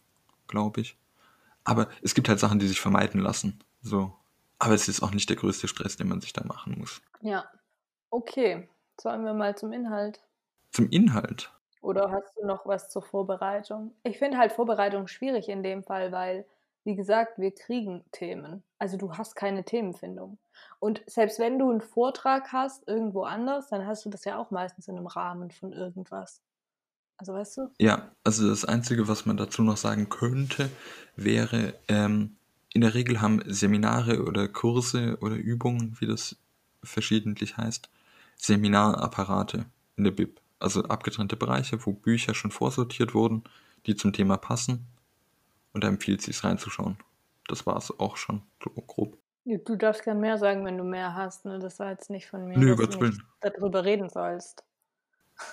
glaube 0.48 0.82
ich. 0.82 0.98
Aber 1.64 1.90
es 2.02 2.16
gibt 2.16 2.30
halt 2.30 2.40
Sachen, 2.40 2.60
die 2.60 2.68
sich 2.68 2.80
vermeiden 2.80 3.22
lassen. 3.22 3.60
So. 3.82 4.16
Aber 4.58 4.74
es 4.74 4.88
ist 4.88 5.04
auch 5.04 5.12
nicht 5.12 5.30
der 5.30 5.38
größte 5.38 5.68
Stress, 5.68 5.98
den 5.98 6.08
man 6.08 6.22
sich 6.22 6.34
da 6.34 6.44
machen 6.44 6.80
muss. 6.80 7.02
Ja. 7.22 7.46
Okay. 8.10 8.68
Sollen 9.00 9.24
wir 9.24 9.34
mal 9.34 9.58
zum 9.58 9.72
Inhalt? 9.72 10.20
Zum 10.72 10.90
Inhalt. 10.90 11.52
Oder 11.82 12.12
hast 12.12 12.36
du 12.38 12.46
noch 12.46 12.66
was 12.66 12.90
zur 12.90 13.02
Vorbereitung? 13.02 13.94
Ich 14.04 14.20
finde 14.20 14.38
halt 14.38 14.52
Vorbereitung 14.52 15.08
schwierig 15.08 15.48
in 15.48 15.64
dem 15.64 15.84
Fall, 15.84 16.12
weil, 16.12 16.46
wie 16.84 16.96
gesagt, 16.96 17.40
wir 17.40 17.52
kriegen 17.52 18.04
Themen. 18.12 18.64
Also 18.78 18.98
du 18.98 19.14
hast 19.14 19.36
keine 19.36 19.64
Themenfindung. 19.64 20.38
Und 20.80 21.02
selbst 21.08 21.40
wenn 21.40 21.58
du 21.58 21.70
einen 21.70 21.82
Vortrag 21.82 22.52
hast 22.52 22.88
irgendwo 22.88 23.24
anders, 23.24 23.70
dann 23.70 23.86
hast 23.86 24.06
du 24.06 24.10
das 24.10 24.26
ja 24.26 24.38
auch 24.38 24.52
meistens 24.52 24.88
in 24.88 24.98
einem 24.98 25.08
Rahmen 25.08 25.52
von 25.52 25.72
irgendwas. 25.72 26.42
Also 27.18 27.34
weißt 27.34 27.58
du? 27.58 27.70
Ja, 27.80 28.12
also 28.24 28.50
das 28.50 28.66
Einzige, 28.66 29.08
was 29.08 29.26
man 29.26 29.38
dazu 29.38 29.62
noch 29.62 29.78
sagen 29.78 30.10
könnte, 30.10 30.70
wäre, 31.16 31.74
ähm, 31.88 32.38
in 32.74 32.82
der 32.82 32.94
Regel 32.94 33.22
haben 33.22 33.42
Seminare 33.46 34.24
oder 34.24 34.48
Kurse 34.48 35.18
oder 35.22 35.36
Übungen, 35.36 35.98
wie 36.00 36.08
das 36.08 36.38
verschiedentlich 36.84 37.58
heißt, 37.58 37.90
Seminarapparate 38.40 39.66
in 39.98 40.06
der 40.06 40.12
Bib. 40.12 40.42
Also 40.60 40.84
abgetrennte 40.84 41.36
Bereiche, 41.36 41.86
wo 41.86 41.94
Bücher 41.94 42.34
schon 42.34 42.52
vorsortiert 42.52 43.14
wurden, 43.14 43.44
die 43.86 43.96
zum 43.96 44.12
Thema 44.12 44.38
passen. 44.38 44.88
Und 45.74 45.84
da 45.84 45.88
empfiehlt 45.88 46.20
es 46.20 46.26
sich 46.26 46.44
reinzuschauen. 46.44 46.98
Das 47.48 47.66
war 47.66 47.78
es 47.78 47.98
auch 48.00 48.18
schon, 48.18 48.42
so 48.64 48.70
grob. 48.70 49.18
Du 49.46 49.76
darfst 49.76 50.04
gern 50.04 50.20
mehr 50.20 50.38
sagen, 50.38 50.66
wenn 50.66 50.78
du 50.78 50.84
mehr 50.84 51.16
hast. 51.16 51.46
Ne? 51.46 51.60
Das 51.60 51.80
war 51.80 51.92
jetzt 51.92 52.10
nicht 52.10 52.28
von 52.28 52.48
mir, 52.48 52.58
Nö, 52.58 52.76
dass 52.76 52.98
du 52.98 53.06
nicht 53.06 53.22
darüber 53.42 53.84
reden 53.84 54.10
sollst. 54.10 54.64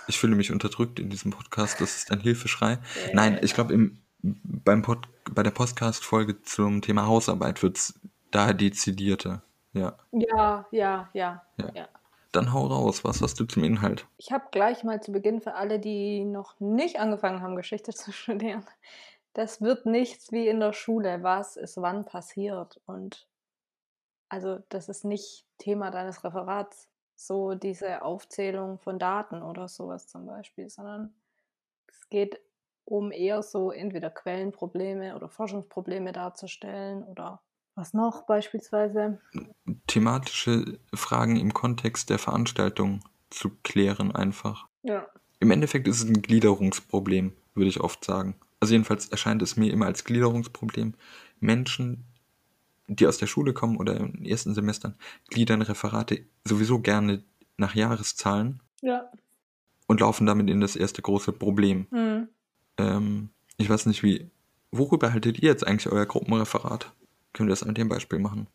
Ich 0.08 0.18
fühle 0.18 0.34
mich 0.34 0.50
unterdrückt 0.50 0.98
in 0.98 1.10
diesem 1.10 1.30
Podcast, 1.30 1.80
das 1.80 1.96
ist 1.96 2.10
ein 2.10 2.20
Hilfeschrei. 2.20 2.78
Nein, 3.12 3.38
ich 3.42 3.54
glaube, 3.54 3.72
im, 3.72 3.98
beim 4.20 4.82
Pod, 4.82 5.08
bei 5.30 5.44
der 5.44 5.52
Podcast-Folge 5.52 6.42
zum 6.42 6.82
Thema 6.82 7.06
Hausarbeit 7.06 7.62
wird 7.62 7.76
es 7.76 8.00
da 8.32 8.52
dezidierter. 8.52 9.42
Ja. 9.72 9.96
Ja, 10.10 10.66
ja, 10.72 11.08
ja, 11.12 11.42
Ja. 11.56 11.72
ja. 11.74 11.88
Dann 12.36 12.52
hau 12.52 12.66
raus, 12.66 13.02
was 13.02 13.22
hast 13.22 13.40
du 13.40 13.46
zum 13.46 13.64
Inhalt? 13.64 14.06
Ich 14.18 14.30
habe 14.30 14.44
gleich 14.50 14.84
mal 14.84 15.02
zu 15.02 15.10
Beginn 15.10 15.40
für 15.40 15.54
alle, 15.54 15.78
die 15.78 16.22
noch 16.22 16.60
nicht 16.60 17.00
angefangen 17.00 17.40
haben, 17.40 17.56
Geschichte 17.56 17.92
zu 17.94 18.12
studieren. 18.12 18.62
Das 19.32 19.62
wird 19.62 19.86
nichts 19.86 20.32
wie 20.32 20.46
in 20.46 20.60
der 20.60 20.74
Schule, 20.74 21.22
was 21.22 21.56
ist 21.56 21.80
wann 21.80 22.04
passiert. 22.04 22.78
Und 22.84 23.26
also 24.28 24.58
das 24.68 24.90
ist 24.90 25.06
nicht 25.06 25.46
Thema 25.56 25.90
deines 25.90 26.24
Referats, 26.24 26.90
so 27.14 27.54
diese 27.54 28.02
Aufzählung 28.02 28.78
von 28.80 28.98
Daten 28.98 29.42
oder 29.42 29.66
sowas 29.66 30.06
zum 30.06 30.26
Beispiel, 30.26 30.68
sondern 30.68 31.14
es 31.88 32.06
geht 32.10 32.38
um 32.84 33.12
eher 33.12 33.42
so 33.42 33.70
entweder 33.70 34.10
Quellenprobleme 34.10 35.16
oder 35.16 35.30
Forschungsprobleme 35.30 36.12
darzustellen 36.12 37.02
oder 37.02 37.40
was 37.76 37.94
noch 37.94 38.22
beispielsweise? 38.26 39.20
Thematische 39.86 40.78
Fragen 40.94 41.36
im 41.36 41.52
Kontext 41.54 42.10
der 42.10 42.18
Veranstaltung 42.18 43.00
zu 43.30 43.50
klären 43.62 44.12
einfach. 44.14 44.66
Ja. 44.82 45.06
Im 45.40 45.50
Endeffekt 45.50 45.86
ist 45.86 46.02
es 46.02 46.08
ein 46.08 46.22
Gliederungsproblem, 46.22 47.32
würde 47.54 47.68
ich 47.68 47.80
oft 47.80 48.04
sagen. 48.04 48.34
Also 48.60 48.72
jedenfalls 48.72 49.08
erscheint 49.08 49.42
es 49.42 49.56
mir 49.56 49.72
immer 49.72 49.86
als 49.86 50.04
Gliederungsproblem. 50.04 50.94
Menschen, 51.38 52.04
die 52.88 53.06
aus 53.06 53.18
der 53.18 53.26
Schule 53.26 53.52
kommen 53.52 53.76
oder 53.76 53.96
in 53.96 54.12
den 54.12 54.24
ersten 54.24 54.54
Semestern, 54.54 54.94
gliedern 55.28 55.60
Referate 55.60 56.24
sowieso 56.44 56.78
gerne 56.78 57.22
nach 57.58 57.74
Jahreszahlen 57.74 58.62
Ja. 58.80 59.10
und 59.86 60.00
laufen 60.00 60.26
damit 60.26 60.48
in 60.48 60.60
das 60.60 60.76
erste 60.76 61.02
große 61.02 61.32
Problem. 61.32 61.86
Hm. 61.90 62.28
Ähm, 62.78 63.28
ich 63.58 63.68
weiß 63.68 63.86
nicht, 63.86 64.02
wie. 64.02 64.30
Worüber 64.72 65.12
haltet 65.12 65.38
ihr 65.38 65.48
jetzt 65.50 65.66
eigentlich 65.66 65.90
euer 65.92 66.06
Gruppenreferat? 66.06 66.92
Können 67.36 67.50
wir 67.50 67.52
das 67.52 67.66
mit 67.66 67.76
dem 67.76 67.90
Beispiel 67.90 68.18
machen? 68.18 68.46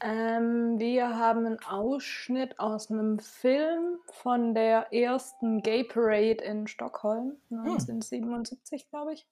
Ähm, 0.00 0.80
wir 0.80 1.16
haben 1.16 1.46
einen 1.46 1.62
Ausschnitt 1.62 2.58
aus 2.58 2.90
einem 2.90 3.20
Film 3.20 3.98
von 4.10 4.54
der 4.54 4.92
ersten 4.92 5.62
Gay 5.62 5.84
Parade 5.84 6.42
in 6.42 6.66
Stockholm, 6.66 7.36
1977, 7.50 8.90
glaube 8.90 9.12
ich. 9.12 9.24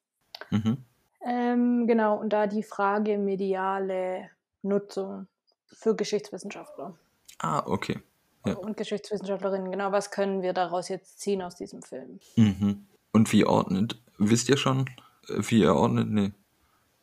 Mhm. 0.50 0.76
Ähm, 1.20 1.86
genau, 1.88 2.16
und 2.16 2.32
da 2.32 2.46
die 2.46 2.62
Frage 2.62 3.18
mediale 3.18 4.30
Nutzung 4.62 5.26
für 5.66 5.96
Geschichtswissenschaftler 5.96 6.94
Ah, 7.38 7.64
okay. 7.66 7.98
Ja. 8.46 8.54
und 8.54 8.76
Geschichtswissenschaftlerinnen. 8.76 9.72
Genau, 9.72 9.90
was 9.90 10.12
können 10.12 10.42
wir 10.42 10.52
daraus 10.52 10.88
jetzt 10.88 11.18
ziehen 11.18 11.42
aus 11.42 11.56
diesem 11.56 11.82
Film? 11.82 12.20
Mhm. 12.36 12.86
Und 13.12 13.32
wie 13.32 13.44
ordnet? 13.44 14.00
Wisst 14.18 14.48
ihr 14.48 14.56
schon, 14.56 14.86
äh, 15.28 15.38
wie 15.38 15.58
ihr 15.62 15.74
ordnet? 15.74 16.08
Nee. 16.08 16.26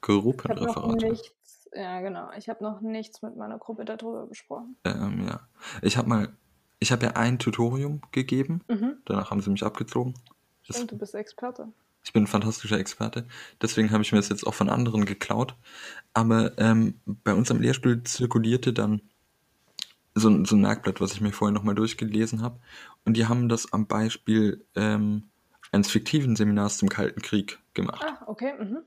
Ich 0.01 0.07
habe 0.07 0.13
noch 0.13 0.21
Gruppenreferate. 0.23 1.17
Nichts, 1.71 1.77
ja 1.79 2.01
genau, 2.01 2.29
ich 2.37 2.49
habe 2.49 2.63
noch 2.63 2.81
nichts 2.81 3.21
mit 3.21 3.35
meiner 3.37 3.57
Gruppe 3.57 3.85
darüber 3.85 4.25
besprochen. 4.27 4.75
Ähm, 4.85 5.27
ja. 5.27 5.41
Ich 5.81 5.97
habe 5.97 6.07
mal, 6.09 6.29
ich 6.79 6.91
habe 6.91 7.05
ja 7.05 7.11
ein 7.13 7.39
Tutorium 7.39 8.01
gegeben. 8.11 8.61
Mhm. 8.67 8.97
Danach 9.05 9.31
haben 9.31 9.41
sie 9.41 9.49
mich 9.49 9.63
abgezogen. 9.63 10.13
Das, 10.67 10.77
Stimmt, 10.77 10.91
du 10.91 10.97
bist 10.97 11.15
Experte. 11.15 11.67
ich 12.03 12.13
bin 12.13 12.23
ein 12.23 12.27
fantastischer 12.27 12.77
Experte. 12.79 13.25
Deswegen 13.61 13.91
habe 13.91 14.03
ich 14.03 14.11
mir 14.11 14.17
das 14.19 14.29
jetzt 14.29 14.45
auch 14.45 14.53
von 14.53 14.69
anderen 14.69 15.05
geklaut. 15.05 15.55
Aber 16.13 16.57
ähm, 16.57 16.99
bei 17.05 17.33
uns 17.33 17.49
am 17.51 17.59
Lehrstuhl 17.61 18.03
zirkulierte 18.03 18.71
dann 18.73 19.01
so, 20.15 20.29
ein- 20.29 20.45
so 20.45 20.55
ein 20.55 20.61
Merkblatt, 20.61 21.01
was 21.01 21.13
ich 21.13 21.21
mir 21.21 21.31
vorher 21.31 21.53
nochmal 21.53 21.75
durchgelesen 21.75 22.41
habe. 22.41 22.59
Und 23.05 23.15
die 23.17 23.25
haben 23.27 23.49
das 23.49 23.71
am 23.73 23.87
Beispiel 23.87 24.65
ähm, 24.75 25.29
eines 25.71 25.89
fiktiven 25.91 26.35
Seminars 26.35 26.77
zum 26.77 26.89
Kalten 26.89 27.21
Krieg 27.21 27.59
gemacht. 27.73 28.03
Ah, 28.05 28.23
okay. 28.27 28.53
Mhm. 28.59 28.79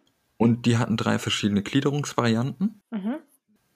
Und 0.43 0.67
die 0.67 0.77
hatten 0.79 0.97
drei 0.97 1.19
verschiedene 1.19 1.63
Gliederungsvarianten, 1.63 2.81
Mhm. 2.91 3.17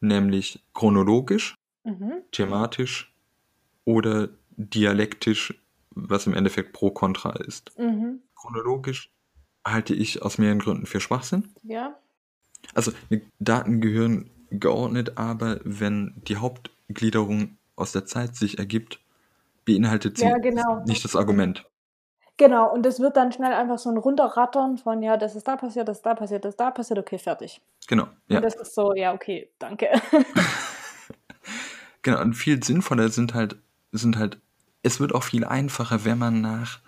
nämlich 0.01 0.65
chronologisch, 0.75 1.55
Mhm. 1.85 2.23
thematisch 2.33 3.13
oder 3.85 4.29
dialektisch, 4.57 5.55
was 5.91 6.27
im 6.27 6.35
Endeffekt 6.35 6.73
pro 6.73 6.91
kontra 6.91 7.33
ist. 7.37 7.73
Mhm. 7.79 8.21
Chronologisch 8.35 9.11
halte 9.65 9.95
ich 9.95 10.23
aus 10.23 10.39
mehreren 10.39 10.59
Gründen 10.59 10.87
für 10.87 11.01
Schwachsinn. 11.01 11.53
Ja. 11.63 11.97
Also 12.75 12.93
Daten 13.39 13.81
gehören 13.81 14.31
geordnet, 14.51 15.17
aber 15.19 15.61
wenn 15.65 16.15
die 16.29 16.37
Hauptgliederung 16.37 17.59
aus 17.77 17.93
der 17.93 18.07
Zeit 18.07 18.37
sich 18.37 18.59
ergibt, 18.59 19.01
beinhaltet 19.65 20.19
sie 20.19 20.27
Ja, 20.27 20.39
genau. 20.39 20.83
nicht 20.85 21.05
das 21.05 21.17
Argument. 21.17 21.65
Genau, 22.39 22.71
und 22.73 22.85
es 22.85 23.01
wird 23.01 23.17
dann 23.17 23.33
schnell 23.33 23.53
einfach 23.53 23.79
so 23.79 23.89
ein 23.91 23.97
Runterrattern 23.97 24.77
von, 24.77 25.03
ja, 25.03 25.17
das 25.17 25.37
ist 25.37 25.49
da 25.49 25.57
passiert, 25.57 25.89
das 25.89 25.99
ist 25.99 26.07
da 26.07 26.15
passiert, 26.15 26.45
das 26.45 26.51
ist 26.51 26.61
da 26.61 26.71
passiert, 26.71 26.99
okay, 26.99 27.19
fertig. 27.19 27.63
Genau, 27.87 28.09
ja. 28.29 28.39
Und 28.39 28.43
das 28.45 28.57
ist 28.57 28.75
so, 28.75 28.95
ja, 28.95 29.15
okay, 29.15 29.51
danke. 29.59 29.89
Genau, 32.07 32.21
und 32.21 32.35
viel 32.35 32.63
sinnvoller 32.63 33.09
sind 33.09 33.35
halt, 33.35 33.57
sind 33.91 34.17
halt, 34.17 34.39
es 34.85 35.01
wird 35.01 35.13
auch 35.13 35.25
viel 35.25 35.45
einfacher, 35.45 36.05
wenn 36.05 36.19
man 36.19 36.41
nach 36.41 36.79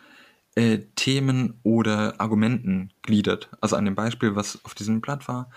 äh, 0.55 0.79
Themen 0.95 1.59
oder 1.65 2.21
Argumenten 2.21 2.93
gliedert. 3.03 3.51
Also 3.61 3.75
an 3.75 3.85
dem 3.85 3.97
Beispiel, 3.97 4.37
was 4.37 4.65
auf 4.65 4.77
diesem 4.77 5.01
Blatt 5.01 5.27
war, 5.27 5.51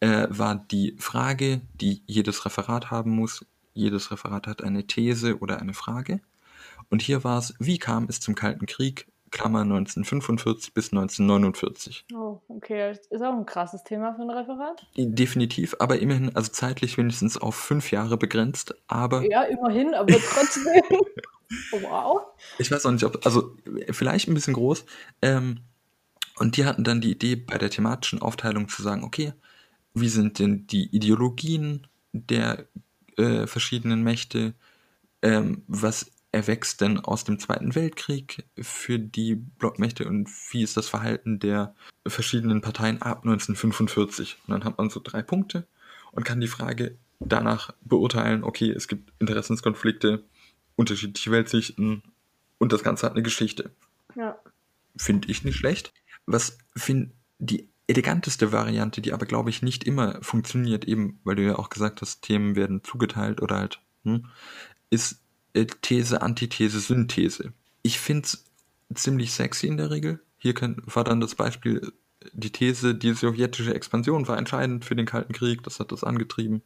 äh, 0.00 0.26
war 0.28 0.56
die 0.56 0.96
Frage, 0.98 1.62
die 1.80 2.02
jedes 2.04 2.44
Referat 2.44 2.90
haben 2.90 3.12
muss. 3.12 3.46
Jedes 3.72 4.10
Referat 4.10 4.46
hat 4.46 4.62
eine 4.62 4.86
These 4.86 5.38
oder 5.38 5.62
eine 5.62 5.72
Frage. 5.72 6.20
Und 6.90 7.00
hier 7.00 7.24
war 7.24 7.38
es, 7.38 7.54
wie 7.58 7.78
kam 7.78 8.08
es 8.10 8.20
zum 8.20 8.34
Kalten 8.34 8.66
Krieg, 8.66 9.06
Klammer 9.36 9.60
1945 9.60 10.72
bis 10.72 10.92
1949. 10.92 12.06
Oh, 12.14 12.40
okay, 12.48 12.88
das 12.88 13.06
ist 13.08 13.22
auch 13.22 13.36
ein 13.36 13.44
krasses 13.44 13.84
Thema 13.84 14.14
für 14.14 14.22
ein 14.22 14.30
Referat. 14.30 14.86
Definitiv, 14.96 15.76
aber 15.78 15.98
immerhin, 15.98 16.34
also 16.34 16.50
zeitlich 16.50 16.96
wenigstens 16.96 17.36
auf 17.36 17.54
fünf 17.54 17.90
Jahre 17.90 18.16
begrenzt, 18.16 18.74
aber 18.86 19.28
Ja, 19.30 19.42
immerhin, 19.42 19.92
aber 19.92 20.16
trotzdem. 20.32 20.82
Oh, 21.72 21.82
wow. 21.82 22.22
Ich 22.58 22.70
weiß 22.70 22.86
auch 22.86 22.92
nicht, 22.92 23.04
ob, 23.04 23.26
also 23.26 23.54
vielleicht 23.90 24.26
ein 24.26 24.34
bisschen 24.34 24.54
groß. 24.54 24.86
Ähm, 25.20 25.60
und 26.38 26.56
die 26.56 26.64
hatten 26.64 26.82
dann 26.82 27.02
die 27.02 27.10
Idee, 27.10 27.36
bei 27.36 27.58
der 27.58 27.68
thematischen 27.68 28.22
Aufteilung 28.22 28.70
zu 28.70 28.82
sagen, 28.82 29.04
okay, 29.04 29.34
wie 29.92 30.08
sind 30.08 30.38
denn 30.38 30.66
die 30.66 30.86
Ideologien 30.96 31.86
der 32.12 32.64
äh, 33.18 33.46
verschiedenen 33.46 34.02
Mächte? 34.02 34.54
Ähm, 35.20 35.62
was 35.68 36.10
erwächst 36.32 36.80
denn 36.80 37.00
aus 37.00 37.24
dem 37.24 37.38
Zweiten 37.38 37.74
Weltkrieg 37.74 38.44
für 38.60 38.98
die 38.98 39.34
Blockmächte 39.36 40.06
und 40.06 40.28
wie 40.50 40.62
ist 40.62 40.76
das 40.76 40.88
Verhalten 40.88 41.38
der 41.38 41.74
verschiedenen 42.06 42.60
Parteien 42.60 43.00
ab 43.00 43.24
1945? 43.24 44.38
Und 44.46 44.52
dann 44.52 44.64
hat 44.64 44.78
man 44.78 44.90
so 44.90 45.00
drei 45.02 45.22
Punkte 45.22 45.66
und 46.12 46.24
kann 46.24 46.40
die 46.40 46.48
Frage 46.48 46.96
danach 47.20 47.72
beurteilen, 47.80 48.44
okay, 48.44 48.70
es 48.70 48.88
gibt 48.88 49.12
Interessenskonflikte, 49.18 50.24
unterschiedliche 50.76 51.30
Weltsichten 51.30 52.02
und 52.58 52.72
das 52.72 52.82
Ganze 52.82 53.06
hat 53.06 53.12
eine 53.12 53.22
Geschichte. 53.22 53.70
Ja. 54.14 54.38
Finde 54.96 55.28
ich 55.28 55.44
nicht 55.44 55.56
schlecht. 55.56 55.92
Was 56.26 56.58
finde 56.74 57.12
die 57.38 57.68
eleganteste 57.86 58.52
Variante, 58.52 59.00
die 59.00 59.12
aber 59.12 59.26
glaube 59.26 59.50
ich 59.50 59.62
nicht 59.62 59.84
immer 59.84 60.18
funktioniert, 60.22 60.84
eben 60.84 61.20
weil 61.24 61.36
du 61.36 61.42
ja 61.42 61.56
auch 61.56 61.70
gesagt 61.70 62.02
hast, 62.02 62.22
Themen 62.22 62.56
werden 62.56 62.82
zugeteilt 62.82 63.40
oder 63.40 63.56
halt, 63.56 63.80
hm, 64.04 64.26
ist 64.90 65.20
These, 65.64 66.20
Antithese, 66.20 66.80
Synthese. 66.80 67.52
Ich 67.82 67.98
finde 67.98 68.26
es 68.26 68.44
ziemlich 68.94 69.32
sexy 69.32 69.66
in 69.66 69.76
der 69.76 69.90
Regel. 69.90 70.20
Hier 70.38 70.54
kann, 70.54 70.82
war 70.84 71.04
dann 71.04 71.20
das 71.20 71.34
Beispiel, 71.34 71.92
die 72.32 72.50
These, 72.50 72.94
die 72.94 73.14
sowjetische 73.14 73.74
Expansion 73.74 74.28
war 74.28 74.38
entscheidend 74.38 74.84
für 74.84 74.96
den 74.96 75.06
Kalten 75.06 75.32
Krieg, 75.32 75.62
das 75.62 75.80
hat 75.80 75.92
das 75.92 76.04
angetrieben. 76.04 76.62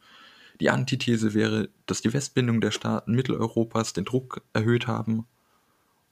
Die 0.60 0.70
Antithese 0.70 1.34
wäre, 1.34 1.70
dass 1.86 2.02
die 2.02 2.12
Westbindung 2.12 2.60
der 2.60 2.70
Staaten 2.70 3.14
Mitteleuropas 3.14 3.92
den 3.92 4.04
Druck 4.04 4.42
erhöht 4.52 4.86
haben. 4.86 5.26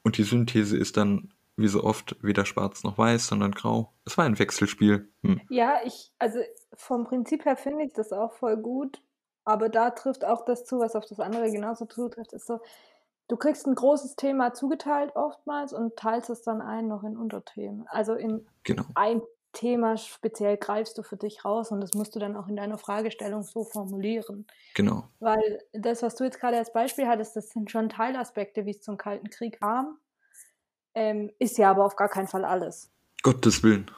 Und 0.03 0.17
die 0.17 0.23
Synthese 0.23 0.77
ist 0.77 0.97
dann, 0.97 1.33
wie 1.57 1.69
so 1.69 1.85
oft, 1.85 2.17
weder 2.23 2.47
schwarz 2.47 2.83
noch 2.83 2.97
weiß, 2.97 3.27
sondern 3.27 3.53
grau. 3.53 3.93
Es 4.07 4.17
war 4.17 4.25
ein 4.25 4.39
Wechselspiel. 4.39 5.09
Hm. 5.23 5.41
Ja, 5.51 5.77
ich, 5.85 6.13
also 6.19 6.39
vom 6.73 7.05
Prinzip 7.05 7.45
her 7.45 7.57
finde 7.57 7.85
ich 7.85 7.93
das 7.93 8.13
auch 8.13 8.33
voll 8.33 8.57
gut, 8.57 9.03
aber 9.49 9.71
da 9.71 9.89
trifft 9.91 10.27
auch 10.27 10.45
das 10.45 10.67
zu, 10.67 10.79
was 10.79 10.95
auf 10.95 11.07
das 11.07 11.21
andere 11.21 11.51
genauso 11.51 11.87
zutrifft, 11.87 12.35
ist 12.35 12.47
so, 12.47 12.61
du 13.29 13.37
kriegst 13.39 13.67
ein 13.67 13.75
großes 13.75 14.15
Thema 14.17 14.53
zugeteilt 14.53 15.17
oftmals 15.17 15.73
und 15.73 15.97
teilst 15.97 16.29
es 16.29 16.43
dann 16.43 16.61
ein 16.61 16.87
noch 16.87 17.03
in 17.03 17.17
Unterthemen. 17.17 17.87
Also 17.89 18.13
in 18.13 18.47
Genau. 18.65 18.85
ein 18.95 19.23
Thema 19.55 19.97
speziell 19.97 20.59
greifst 20.59 20.99
du 20.99 21.03
für 21.03 21.17
dich 21.17 21.47
raus 21.47 21.71
und 21.71 21.81
das 21.81 21.95
musst 21.95 22.15
du 22.15 22.19
dann 22.19 22.37
auch 22.37 22.47
in 22.49 22.57
deiner 22.57 22.77
Fragestellung 22.77 23.43
so 23.43 23.65
formulieren. 23.65 24.47
Genau. 24.75 25.09
Weil 25.19 25.63
das, 25.73 26.03
was 26.03 26.15
du 26.17 26.25
jetzt 26.25 26.39
gerade 26.39 26.59
als 26.59 26.71
Beispiel 26.71 27.09
hattest, 27.09 27.35
das 27.35 27.49
sind 27.49 27.71
schon 27.71 27.89
Teilaspekte, 27.89 28.67
wie 28.67 28.73
es 28.73 28.83
zum 28.83 28.99
Kalten 28.99 29.31
Krieg 29.31 29.61
kam. 29.61 29.97
Ähm, 30.95 31.31
ist 31.39 31.57
ja 31.57 31.71
aber 31.71 31.87
auf 31.87 31.97
gar 31.97 32.11
keinen 32.11 32.29
Fall 32.29 32.45
alles. 32.45 32.91
Gottes 33.23 33.63
Willen. 33.63 33.91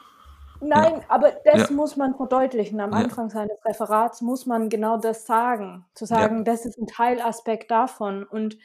Nein, 0.61 1.03
aber 1.07 1.31
das 1.45 1.69
Ja. 1.69 1.75
muss 1.75 1.97
man 1.97 2.15
verdeutlichen. 2.15 2.79
Am 2.79 2.91
Ja. 2.91 2.97
Anfang 2.99 3.29
seines 3.29 3.57
Referats 3.65 4.21
muss 4.21 4.45
man 4.45 4.69
genau 4.69 4.97
das 4.97 5.25
sagen. 5.25 5.85
Zu 5.95 6.05
sagen, 6.05 6.45
das 6.45 6.65
ist 6.65 6.77
ein 6.77 6.87
Teilaspekt 6.87 7.71
davon. 7.71 8.23
Und 8.23 8.57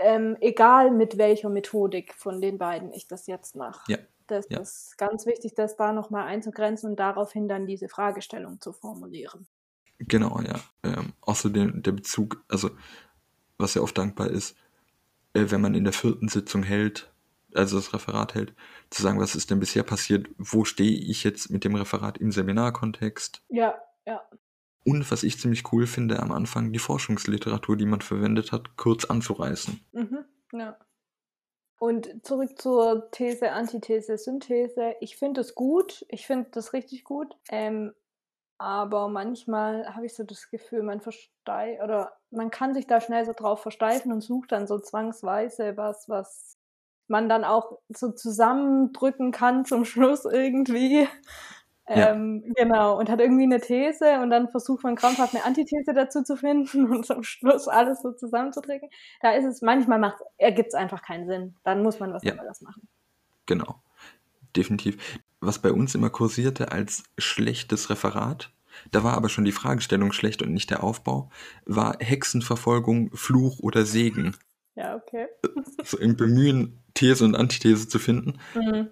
ähm, 0.00 0.36
egal 0.40 0.90
mit 0.90 1.16
welcher 1.18 1.48
Methodik 1.48 2.14
von 2.14 2.40
den 2.40 2.58
beiden 2.58 2.92
ich 2.92 3.06
das 3.06 3.26
jetzt 3.26 3.54
mache. 3.56 3.80
Ja. 3.92 3.98
Das 4.26 4.46
Ja. 4.48 4.58
ist 4.60 4.96
ganz 4.98 5.26
wichtig, 5.26 5.54
das 5.54 5.76
da 5.76 5.92
nochmal 5.92 6.26
einzugrenzen 6.26 6.90
und 6.90 6.96
daraufhin 6.96 7.46
dann 7.46 7.66
diese 7.66 7.88
Fragestellung 7.88 8.60
zu 8.60 8.72
formulieren. 8.72 9.46
Genau, 9.98 10.40
ja. 10.40 10.54
Ähm, 10.82 11.12
außerdem 11.20 11.82
der 11.82 11.92
Bezug, 11.92 12.42
also 12.48 12.70
was 13.58 13.74
ja 13.74 13.82
oft 13.82 13.96
dankbar 13.96 14.28
ist, 14.30 14.56
äh, 15.34 15.44
wenn 15.50 15.60
man 15.60 15.74
in 15.74 15.84
der 15.84 15.92
vierten 15.92 16.28
Sitzung 16.28 16.64
hält, 16.64 17.13
also 17.56 17.76
das 17.76 17.92
Referat 17.92 18.34
hält, 18.34 18.54
zu 18.90 19.02
sagen, 19.02 19.20
was 19.20 19.34
ist 19.34 19.50
denn 19.50 19.60
bisher 19.60 19.82
passiert, 19.82 20.28
wo 20.38 20.64
stehe 20.64 20.98
ich 20.98 21.24
jetzt 21.24 21.50
mit 21.50 21.64
dem 21.64 21.74
Referat 21.74 22.18
im 22.18 22.32
Seminarkontext. 22.32 23.42
Ja, 23.48 23.80
ja. 24.06 24.22
Und 24.84 25.10
was 25.10 25.22
ich 25.22 25.40
ziemlich 25.40 25.72
cool 25.72 25.86
finde, 25.86 26.20
am 26.20 26.30
Anfang 26.30 26.72
die 26.72 26.78
Forschungsliteratur, 26.78 27.76
die 27.76 27.86
man 27.86 28.02
verwendet 28.02 28.52
hat, 28.52 28.76
kurz 28.76 29.06
anzureißen. 29.06 29.80
Mhm, 29.92 30.24
ja. 30.52 30.76
Und 31.78 32.24
zurück 32.24 32.58
zur 32.58 33.10
These, 33.10 33.52
Antithese, 33.52 34.16
Synthese. 34.16 34.94
Ich 35.00 35.16
finde 35.16 35.40
es 35.40 35.54
gut. 35.54 36.04
Ich 36.08 36.26
finde 36.26 36.48
das 36.52 36.72
richtig 36.72 37.04
gut. 37.04 37.36
Ähm, 37.50 37.92
aber 38.58 39.08
manchmal 39.08 39.94
habe 39.94 40.06
ich 40.06 40.14
so 40.14 40.22
das 40.22 40.48
Gefühl, 40.50 40.82
man 40.82 41.00
oder 41.82 42.16
man 42.30 42.50
kann 42.50 42.72
sich 42.72 42.86
da 42.86 43.00
schnell 43.00 43.24
so 43.26 43.32
drauf 43.32 43.60
versteifen 43.60 44.12
und 44.12 44.20
sucht 44.20 44.52
dann 44.52 44.66
so 44.66 44.78
zwangsweise 44.78 45.76
was, 45.76 46.08
was 46.08 46.53
man 47.08 47.28
dann 47.28 47.44
auch 47.44 47.78
so 47.88 48.10
zusammendrücken 48.12 49.32
kann 49.32 49.64
zum 49.64 49.84
Schluss 49.84 50.24
irgendwie. 50.24 51.06
Ja. 51.86 52.12
Ähm, 52.12 52.54
genau, 52.56 52.98
und 52.98 53.10
hat 53.10 53.20
irgendwie 53.20 53.42
eine 53.42 53.60
These 53.60 54.20
und 54.22 54.30
dann 54.30 54.48
versucht 54.48 54.82
man 54.84 54.96
krampfhaft 54.96 55.34
eine 55.34 55.44
Antithese 55.44 55.92
dazu 55.94 56.22
zu 56.22 56.36
finden 56.36 56.86
und 56.90 57.04
zum 57.04 57.22
Schluss 57.22 57.68
alles 57.68 58.00
so 58.00 58.12
zusammenzudrücken. 58.12 58.88
Da 59.20 59.32
ist 59.32 59.44
es, 59.44 59.60
manchmal 59.60 59.98
macht, 59.98 60.18
ergibt 60.38 60.68
es 60.68 60.74
einfach 60.74 61.02
keinen 61.02 61.26
Sinn. 61.26 61.56
Dann 61.62 61.82
muss 61.82 62.00
man 62.00 62.12
was 62.14 62.22
Ja. 62.24 62.32
anderes 62.32 62.62
machen. 62.62 62.88
Genau. 63.46 63.82
Definitiv. 64.56 64.96
Was 65.40 65.58
bei 65.58 65.72
uns 65.72 65.94
immer 65.94 66.08
kursierte 66.08 66.72
als 66.72 67.02
schlechtes 67.18 67.90
Referat, 67.90 68.50
da 68.90 69.04
war 69.04 69.14
aber 69.14 69.28
schon 69.28 69.44
die 69.44 69.52
Fragestellung 69.52 70.12
schlecht 70.12 70.42
und 70.42 70.52
nicht 70.52 70.70
der 70.70 70.82
Aufbau, 70.82 71.28
war 71.66 71.96
Hexenverfolgung, 72.00 73.10
Fluch 73.14 73.58
oder 73.60 73.84
Segen. 73.84 74.36
Ja, 74.76 74.96
okay. 74.96 75.26
So 75.84 75.98
im 75.98 76.16
Bemühen, 76.16 76.78
These 76.94 77.24
und 77.24 77.36
Antithese 77.36 77.88
zu 77.88 77.98
finden. 77.98 78.38
Mhm. 78.54 78.88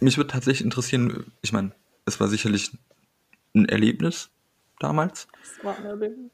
Mich 0.00 0.16
würde 0.16 0.28
tatsächlich 0.30 0.64
interessieren, 0.64 1.30
ich 1.42 1.52
meine, 1.52 1.72
es 2.06 2.18
war 2.20 2.28
sicherlich 2.28 2.70
ein 3.54 3.68
Erlebnis 3.68 4.30
damals, 4.78 5.28
Das 5.56 5.64
war 5.64 5.76
eine 5.76 5.88
Erlebnis. 5.88 6.30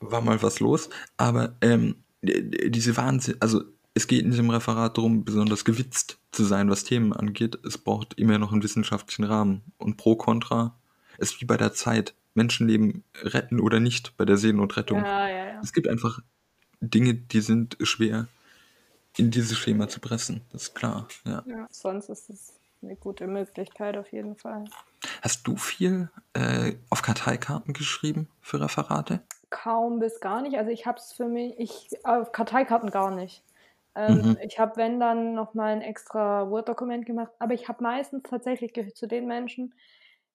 war 0.00 0.20
mal 0.20 0.40
was 0.42 0.60
los, 0.60 0.88
aber 1.16 1.56
ähm, 1.60 1.96
diese 2.22 2.96
Wahnsinn, 2.96 3.36
also 3.40 3.62
es 3.94 4.06
geht 4.06 4.22
in 4.22 4.30
diesem 4.30 4.50
Referat 4.50 4.96
darum, 4.96 5.24
besonders 5.24 5.64
gewitzt 5.64 6.18
zu 6.30 6.44
sein, 6.44 6.70
was 6.70 6.84
Themen 6.84 7.12
angeht. 7.12 7.58
Es 7.64 7.78
braucht 7.78 8.14
immer 8.14 8.38
noch 8.38 8.52
einen 8.52 8.62
wissenschaftlichen 8.62 9.24
Rahmen 9.24 9.62
und 9.76 9.96
pro 9.96 10.14
kontra 10.14 10.76
ist 11.18 11.40
wie 11.40 11.46
bei 11.46 11.56
der 11.56 11.72
Zeit. 11.72 12.14
Menschenleben 12.34 13.02
retten 13.22 13.58
oder 13.58 13.80
nicht 13.80 14.16
bei 14.16 14.24
der 14.24 14.36
Seenotrettung. 14.36 14.98
Ja, 15.00 15.28
ja, 15.28 15.46
ja. 15.54 15.60
Es 15.60 15.72
gibt 15.72 15.88
einfach 15.88 16.20
Dinge, 16.80 17.14
die 17.14 17.40
sind 17.40 17.76
schwer 17.82 18.28
in 19.16 19.30
dieses 19.30 19.58
Schema 19.58 19.88
zu 19.88 20.00
pressen. 20.00 20.42
Das 20.52 20.64
ist 20.64 20.74
klar, 20.74 21.08
ja. 21.24 21.42
ja. 21.46 21.66
Sonst 21.70 22.08
ist 22.08 22.30
es 22.30 22.54
eine 22.82 22.96
gute 22.96 23.26
Möglichkeit 23.26 23.96
auf 23.96 24.12
jeden 24.12 24.36
Fall. 24.36 24.64
Hast 25.22 25.46
du 25.46 25.56
viel 25.56 26.10
äh, 26.34 26.74
auf 26.90 27.02
Karteikarten 27.02 27.74
geschrieben 27.74 28.28
für 28.40 28.60
Referate? 28.60 29.20
Kaum 29.50 29.98
bis 29.98 30.20
gar 30.20 30.42
nicht. 30.42 30.56
Also 30.56 30.70
ich 30.70 30.86
habe 30.86 30.98
es 30.98 31.12
für 31.12 31.26
mich, 31.26 31.54
ich 31.58 32.04
auf 32.04 32.32
Karteikarten 32.32 32.90
gar 32.90 33.10
nicht. 33.10 33.42
Ähm, 33.94 34.18
Mhm. 34.18 34.38
Ich 34.42 34.58
habe, 34.60 34.76
wenn 34.76 35.00
dann, 35.00 35.34
nochmal 35.34 35.72
ein 35.72 35.82
extra 35.82 36.48
Word-Dokument 36.48 37.04
gemacht. 37.04 37.32
Aber 37.40 37.54
ich 37.54 37.68
habe 37.68 37.82
meistens 37.82 38.22
tatsächlich 38.22 38.72
gehört 38.72 38.96
zu 38.96 39.08
den 39.08 39.26
Menschen, 39.26 39.74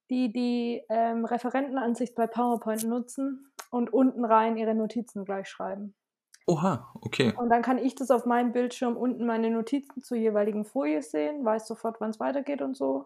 die 0.10 0.34
die 0.34 0.84
ähm, 0.90 1.24
Referentenansicht 1.24 2.16
bei 2.16 2.28
PowerPoint 2.28 2.84
nutzen 2.84 3.52
und 3.70 3.94
unten 3.94 4.26
rein 4.26 4.58
ihre 4.58 4.76
Notizen 4.76 5.24
gleich 5.24 5.48
schreiben. 5.48 5.94
Oha, 6.46 6.92
okay. 7.00 7.34
Und 7.38 7.50
dann 7.50 7.62
kann 7.62 7.78
ich 7.78 7.96
das 7.96 8.12
auf 8.12 8.26
meinem 8.26 8.52
Bildschirm 8.52 8.98
unten 8.98 9.26
meine 9.26 9.50
Notizen 9.50 10.02
zur 10.02 10.18
jeweiligen 10.18 10.66
Folie 10.66 11.02
sehen, 11.02 11.46
weiß 11.46 11.68
sofort, 11.68 12.02
wann 12.02 12.10
es 12.10 12.20
weitergeht 12.20 12.62
und 12.62 12.76
so. 12.76 13.06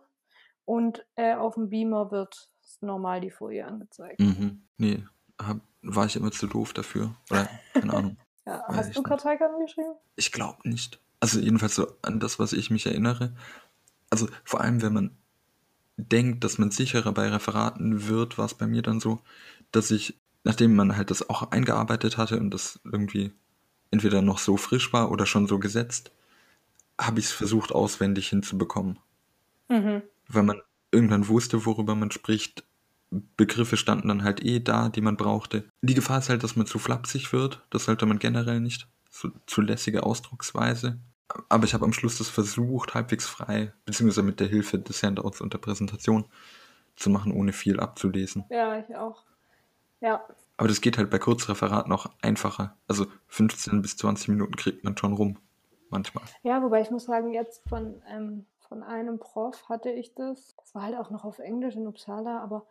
Und 0.66 1.06
äh, 1.16 1.36
auf 1.36 1.54
dem 1.56 1.70
Beamer 1.70 2.12
wird 2.12 2.50
normal 2.82 3.22
die 3.22 3.32
Folie 3.32 3.66
angezeigt. 3.66 4.20
Mhm. 4.20 4.64
Nee, 4.78 5.04
hab, 5.42 5.58
war 5.82 6.06
ich 6.06 6.16
immer 6.16 6.32
zu 6.32 6.48
doof 6.48 6.74
dafür. 6.74 7.16
Oder 7.30 7.48
keine 7.74 7.94
Ahnung. 7.94 8.18
Ja, 8.48 8.64
hast 8.70 8.96
du. 8.96 9.04
Karteikarten 9.04 9.60
geschrieben? 9.60 9.94
Ich 10.16 10.32
glaube 10.32 10.60
nicht. 10.64 11.02
Also 11.20 11.38
jedenfalls 11.38 11.76
so 11.76 11.88
an 12.02 12.22
das, 12.22 12.40
was 12.40 12.54
ich 12.54 12.70
mich 12.70 12.86
erinnere. 12.86 13.36
Also 14.10 14.30
vor 14.46 14.62
allem, 14.62 14.82
wenn 14.82 14.94
man 14.94 15.18
denkt, 15.98 16.46
dass 16.46 16.58
man 16.58 16.72
sicherer 16.72 17.12
bei 17.12 17.28
Referaten 17.28 18.08
wird, 18.08 18.38
war 18.38 18.46
es 18.46 18.54
bei 18.54 18.66
mir 18.66 18.84
dann 18.84 19.02
so, 19.02 19.20
dass 19.72 19.92
ich, 19.92 20.18
nachdem 20.44 20.76
man 20.76 20.96
halt 20.96 21.12
das 21.12 21.30
auch 21.30 21.52
eingearbeitet 21.52 22.18
hatte 22.18 22.40
und 22.40 22.52
das 22.52 22.80
irgendwie 22.84 23.32
entweder 23.92 24.22
noch 24.22 24.40
so 24.40 24.58
frisch 24.58 24.94
war 24.94 25.12
oder 25.12 25.26
schon 25.26 25.48
so 25.48 25.60
gesetzt, 25.60 26.12
habe 27.00 27.20
ich 27.20 27.28
es 27.28 27.32
versucht 27.32 27.72
auswendig 27.72 28.30
hinzubekommen. 28.30 29.00
Mhm. 29.70 30.02
Weil 30.28 30.44
man 30.44 30.62
irgendwann 30.92 31.28
wusste, 31.28 31.66
worüber 31.66 31.96
man 31.96 32.12
spricht. 32.12 32.64
Begriffe 33.10 33.78
standen 33.78 34.10
dann 34.10 34.24
halt 34.24 34.44
eh 34.44 34.60
da, 34.60 34.90
die 34.90 35.02
man 35.02 35.16
brauchte. 35.16 35.64
Die 35.82 35.94
Gefahr 35.94 36.20
ist 36.20 36.30
halt, 36.30 36.44
dass 36.44 36.56
man 36.56 36.66
zu 36.66 36.80
flapsig 36.80 37.32
wird. 37.32 37.64
Das 37.70 37.86
sollte 37.86 38.06
man 38.06 38.20
generell 38.20 38.60
nicht. 38.60 38.88
Zu, 39.10 39.32
zu 39.46 39.62
lässige 39.62 40.04
Ausdrucksweise. 40.04 41.00
Aber 41.50 41.66
ich 41.66 41.74
habe 41.74 41.86
am 41.86 41.94
Schluss 41.94 42.18
das 42.18 42.30
versucht, 42.30 42.94
halbwegs 42.94 43.26
frei, 43.26 43.74
beziehungsweise 43.86 44.24
mit 44.24 44.40
der 44.40 44.48
Hilfe 44.48 44.80
des 44.80 45.04
Handouts 45.04 45.42
und 45.42 45.54
der 45.54 45.58
Präsentation 45.58 46.26
zu 46.96 47.10
machen, 47.10 47.32
ohne 47.32 47.54
viel 47.54 47.80
abzulesen. 47.80 48.46
Ja, 48.50 48.80
ich 48.80 48.96
auch. 48.96 49.24
Ja, 50.00 50.26
Aber 50.58 50.68
das 50.68 50.82
geht 50.82 50.98
halt 50.98 51.10
bei 51.10 51.20
Kurzreferaten 51.20 51.92
auch 51.92 52.08
einfacher. 52.22 52.78
Also 52.88 53.06
15 53.28 53.82
bis 53.82 53.98
20 53.98 54.30
Minuten 54.30 54.56
kriegt 54.56 54.84
man 54.84 54.98
schon 54.98 55.14
rum. 55.14 55.38
Manchmal. 55.90 56.26
ja, 56.44 56.62
wobei 56.62 56.82
ich 56.82 56.92
muss 56.92 57.06
sagen, 57.06 57.34
jetzt 57.34 57.68
von, 57.70 58.02
ähm, 58.10 58.46
von 58.68 58.84
einem 58.84 59.20
Prof 59.20 59.70
hatte 59.70 59.90
ich 59.90 60.14
das. 60.16 60.56
Das 60.58 60.76
war 60.76 60.82
halt 60.84 60.98
auch 60.98 61.10
noch 61.12 61.24
auf 61.24 61.40
Englisch 61.40 61.76
in 61.76 61.88
Uppsala, 61.88 62.42
aber 62.44 62.66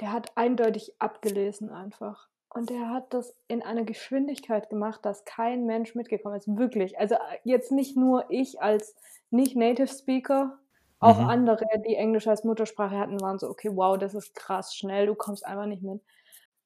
der 0.00 0.12
hat 0.12 0.36
eindeutig 0.36 0.92
abgelesen 0.98 1.70
einfach. 1.70 2.28
Und 2.50 2.68
der 2.70 2.90
hat 2.90 3.14
das 3.14 3.34
in 3.48 3.62
einer 3.62 3.84
Geschwindigkeit 3.84 4.68
gemacht, 4.68 5.00
dass 5.04 5.24
kein 5.24 5.64
Mensch 5.64 5.94
mitgekommen 5.94 6.36
ist. 6.36 6.46
Wirklich. 6.56 6.98
Also 6.98 7.14
äh, 7.14 7.18
jetzt 7.44 7.72
nicht 7.72 7.96
nur 7.96 8.26
ich 8.28 8.60
als 8.60 8.94
nicht-Native 9.30 9.88
Speaker, 9.88 10.58
auch 11.00 11.18
Mhm. 11.18 11.28
andere, 11.30 11.66
die 11.86 11.96
Englisch 11.96 12.28
als 12.28 12.44
Muttersprache 12.44 12.96
hatten, 12.98 13.20
waren 13.22 13.38
so, 13.38 13.48
okay, 13.48 13.70
wow, 13.72 13.98
das 13.98 14.14
ist 14.14 14.34
krass 14.34 14.74
schnell, 14.76 15.06
du 15.06 15.14
kommst 15.14 15.44
einfach 15.46 15.66
nicht 15.66 15.82
mit. 15.82 16.02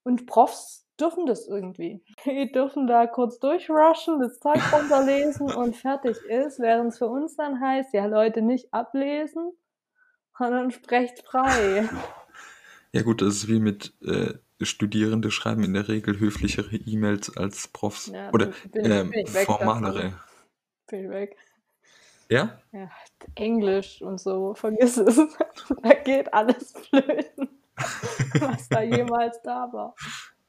Und 0.09 0.25
Profs 0.25 0.87
dürfen 0.99 1.27
das 1.27 1.47
irgendwie. 1.47 2.01
Die 2.25 2.51
dürfen 2.51 2.87
da 2.87 3.05
kurz 3.05 3.37
durchrushen, 3.37 4.19
das 4.19 4.39
Zeug 4.39 4.59
runterlesen 4.73 5.51
und 5.55 5.75
fertig 5.75 6.17
ist, 6.27 6.59
während 6.59 6.93
es 6.93 6.97
für 6.97 7.05
uns 7.05 7.35
dann 7.35 7.61
heißt, 7.61 7.93
ja 7.93 8.07
Leute, 8.07 8.41
nicht 8.41 8.73
ablesen, 8.73 9.51
sondern 10.37 10.71
sprecht 10.71 11.23
frei. 11.25 11.87
Ja 12.91 13.03
gut, 13.03 13.21
das 13.21 13.35
ist 13.35 13.47
wie 13.47 13.59
mit 13.59 13.93
äh, 14.01 14.33
Studierende 14.65 15.29
schreiben 15.29 15.63
in 15.63 15.75
der 15.75 15.87
Regel 15.87 16.19
höflichere 16.19 16.75
E-Mails 16.75 17.37
als 17.37 17.67
Profs. 17.67 18.07
Ja, 18.07 18.31
Oder 18.33 18.51
ähm, 18.73 19.13
formalere. 19.45 20.13
Bin 20.87 21.03
ich 21.03 21.09
weg. 21.11 21.37
Ja? 22.29 22.59
Ja, 22.71 22.89
Englisch 23.35 24.01
und 24.01 24.19
so, 24.19 24.55
vergiss 24.55 24.97
es. 24.97 25.21
Da 25.83 25.93
geht 25.93 26.33
alles 26.33 26.73
flöten, 26.89 27.58
was 28.39 28.67
da 28.69 28.81
jemals 28.81 29.39
da 29.43 29.71
war. 29.71 29.95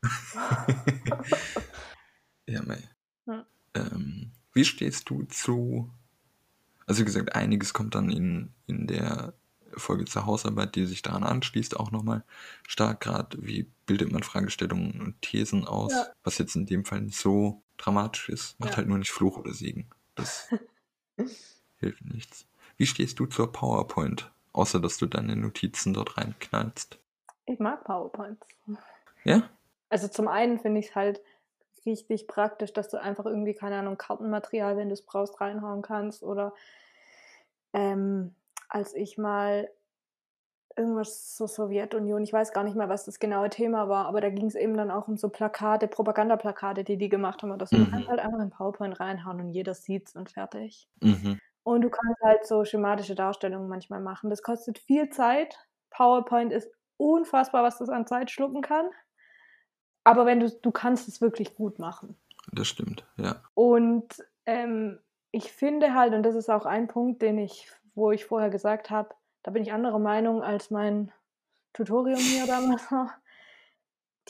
Ja, 2.46 2.62
mei. 2.62 2.82
Hm. 3.26 3.44
Ähm, 3.74 4.32
wie 4.52 4.64
stehst 4.64 5.08
du 5.08 5.22
zu, 5.24 5.88
also 6.86 7.00
wie 7.02 7.04
gesagt, 7.04 7.34
einiges 7.36 7.72
kommt 7.72 7.94
dann 7.94 8.10
in, 8.10 8.52
in 8.66 8.88
der 8.88 9.34
Folge 9.76 10.04
zur 10.04 10.26
Hausarbeit, 10.26 10.74
die 10.74 10.86
sich 10.86 11.02
daran 11.02 11.22
anschließt, 11.22 11.78
auch 11.78 11.92
nochmal 11.92 12.24
stark 12.66 13.02
gerade, 13.02 13.38
wie 13.40 13.70
bildet 13.86 14.10
man 14.10 14.24
Fragestellungen 14.24 15.00
und 15.00 15.22
Thesen 15.22 15.64
aus, 15.64 15.92
Ja. 15.92 16.06
was 16.24 16.38
jetzt 16.38 16.56
in 16.56 16.66
dem 16.66 16.84
Fall 16.84 17.02
nicht 17.02 17.18
so 17.18 17.62
dramatisch 17.76 18.28
ist, 18.30 18.58
macht 18.58 18.72
Ja. 18.72 18.76
halt 18.78 18.88
nur 18.88 18.98
nicht 18.98 19.12
Fluch 19.12 19.36
oder 19.38 19.54
Segen. 19.54 19.88
Das 20.16 20.48
hilft 21.78 22.04
nichts. 22.04 22.46
Wie 22.78 22.86
stehst 22.86 23.20
du 23.20 23.26
zur 23.26 23.52
PowerPoint, 23.52 24.32
außer 24.52 24.80
dass 24.80 24.96
du 24.98 25.06
deine 25.06 25.36
Notizen 25.36 25.94
dort 25.94 26.16
reinknallst? 26.16 26.98
Ich 27.46 27.58
mag 27.58 27.84
PowerPoints. 27.84 28.46
Ja? 29.24 29.50
Also 29.88 30.08
zum 30.08 30.28
einen 30.28 30.58
finde 30.58 30.80
ich 30.80 30.88
es 30.90 30.94
halt 30.94 31.20
richtig 31.86 32.26
praktisch, 32.26 32.72
dass 32.72 32.88
du 32.88 33.00
einfach 33.00 33.26
irgendwie, 33.26 33.54
keine 33.54 33.78
Ahnung, 33.78 33.98
Kartenmaterial, 33.98 34.76
wenn 34.76 34.88
du 34.88 34.94
es 34.94 35.02
brauchst, 35.04 35.40
reinhauen 35.40 35.82
kannst. 35.82 36.22
Oder 36.22 36.54
ähm, 37.72 38.34
als 38.68 38.94
ich 38.94 39.18
mal 39.18 39.70
irgendwas 40.76 41.34
zur 41.34 41.48
Sowjetunion, 41.48 42.22
ich 42.22 42.32
weiß 42.32 42.52
gar 42.52 42.64
nicht 42.64 42.76
mehr, 42.76 42.88
was 42.88 43.04
das 43.04 43.18
genaue 43.18 43.50
Thema 43.50 43.88
war, 43.88 44.06
aber 44.06 44.20
da 44.20 44.30
ging 44.30 44.46
es 44.46 44.54
eben 44.54 44.76
dann 44.76 44.90
auch 44.90 45.08
um 45.08 45.16
so 45.16 45.28
Plakate, 45.28 45.88
Propagandaplakate, 45.88 46.84
die 46.84 46.96
die 46.96 47.08
gemacht 47.08 47.42
haben. 47.42 47.50
So. 47.66 47.76
Du 47.78 47.86
Mhm. 47.86 47.90
kannst 47.90 48.08
halt 48.08 48.20
einfach 48.20 48.40
in 48.40 48.50
PowerPoint 48.50 48.98
reinhauen 49.00 49.40
und 49.40 49.50
jeder 49.50 49.74
sieht's 49.74 50.14
und 50.14 50.30
fertig. 50.30 50.88
Mhm. 51.02 51.38
Und 51.64 51.82
du 51.82 51.90
kannst 51.90 52.20
halt 52.22 52.46
so 52.46 52.64
schematische 52.64 53.14
Darstellungen 53.14 53.68
manchmal 53.68 54.00
machen. 54.00 54.30
Das 54.30 54.42
kostet 54.42 54.78
viel 54.78 55.10
Zeit. 55.10 55.56
PowerPoint 55.90 56.52
ist 56.52 56.70
unfassbar, 57.00 57.62
was 57.62 57.78
das 57.78 57.88
an 57.88 58.06
Zeit 58.06 58.30
schlucken 58.30 58.62
kann. 58.62 58.86
Aber 60.04 60.26
wenn 60.26 60.40
du, 60.40 60.50
du 60.50 60.70
kannst 60.70 61.08
es 61.08 61.20
wirklich 61.20 61.54
gut 61.54 61.78
machen. 61.78 62.16
Das 62.52 62.68
stimmt, 62.68 63.06
ja. 63.16 63.42
Und 63.54 64.06
ähm, 64.46 64.98
ich 65.30 65.52
finde 65.52 65.94
halt, 65.94 66.14
und 66.14 66.22
das 66.22 66.34
ist 66.34 66.48
auch 66.48 66.66
ein 66.66 66.88
Punkt, 66.88 67.22
den 67.22 67.38
ich, 67.38 67.70
wo 67.94 68.10
ich 68.10 68.24
vorher 68.24 68.50
gesagt 68.50 68.90
habe, 68.90 69.10
da 69.42 69.50
bin 69.50 69.62
ich 69.62 69.72
anderer 69.72 69.98
Meinung 69.98 70.42
als 70.42 70.70
mein 70.70 71.12
Tutorium 71.72 72.18
hier 72.18 72.46
damals 72.46 72.82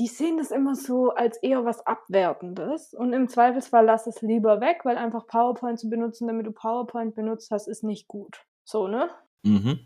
die 0.00 0.06
sehen 0.06 0.38
das 0.38 0.50
immer 0.50 0.74
so 0.74 1.11
als 1.11 1.37
eher 1.42 1.66
was 1.66 1.87
Abwertendes 1.87 2.94
und 2.94 3.12
im 3.12 3.28
Zweifelsfall 3.28 3.85
lass 3.85 4.06
es 4.06 4.22
lieber 4.22 4.62
weg, 4.62 4.80
weil 4.85 4.96
einfach 4.96 5.26
PowerPoint 5.26 5.78
zu 5.78 5.90
benutzen, 5.90 6.26
damit 6.26 6.46
du 6.46 6.52
PowerPoint 6.52 7.14
benutzt 7.14 7.50
hast, 7.50 7.68
ist 7.68 7.85
nicht 7.85 8.09
gut. 8.09 8.46
So, 8.64 8.88
ne? 8.88 9.11
Mhm. 9.42 9.80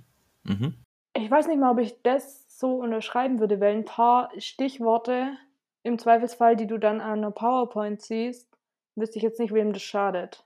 Mhm. 0.44 0.83
Ich 1.16 1.30
weiß 1.30 1.46
nicht 1.46 1.58
mal, 1.58 1.72
ob 1.72 1.78
ich 1.78 2.02
das 2.02 2.58
so 2.58 2.76
unterschreiben 2.76 3.38
würde, 3.38 3.60
weil 3.60 3.76
ein 3.76 3.84
paar 3.84 4.30
Stichworte 4.38 5.36
im 5.82 5.98
Zweifelsfall, 5.98 6.56
die 6.56 6.66
du 6.66 6.78
dann 6.78 7.00
an 7.00 7.18
einer 7.18 7.30
PowerPoint 7.30 8.02
siehst, 8.02 8.48
wüsste 8.96 9.18
ich 9.18 9.22
jetzt 9.22 9.38
nicht, 9.38 9.54
wem 9.54 9.72
das 9.72 9.82
schadet. 9.82 10.44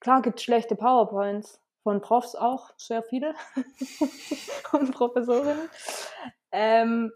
Klar 0.00 0.22
gibt 0.22 0.38
es 0.38 0.44
schlechte 0.44 0.76
PowerPoints, 0.76 1.60
von 1.82 2.00
Profs 2.00 2.34
auch, 2.34 2.72
sehr 2.76 3.02
viele 3.02 3.34
und 4.72 4.92
Professorinnen. 4.92 5.68
Ähm, 6.50 7.12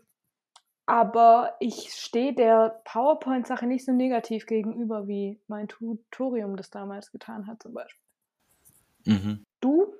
aber 0.86 1.56
ich 1.60 1.92
stehe 1.92 2.34
der 2.34 2.80
PowerPoint-Sache 2.84 3.66
nicht 3.66 3.84
so 3.84 3.92
negativ 3.92 4.46
gegenüber, 4.46 5.06
wie 5.06 5.40
mein 5.48 5.68
Tutorium 5.68 6.56
das 6.56 6.70
damals 6.70 7.10
getan 7.10 7.46
hat, 7.46 7.62
zum 7.62 7.74
Beispiel. 7.74 8.02
Mhm. 9.04 9.44
Du? 9.60 9.94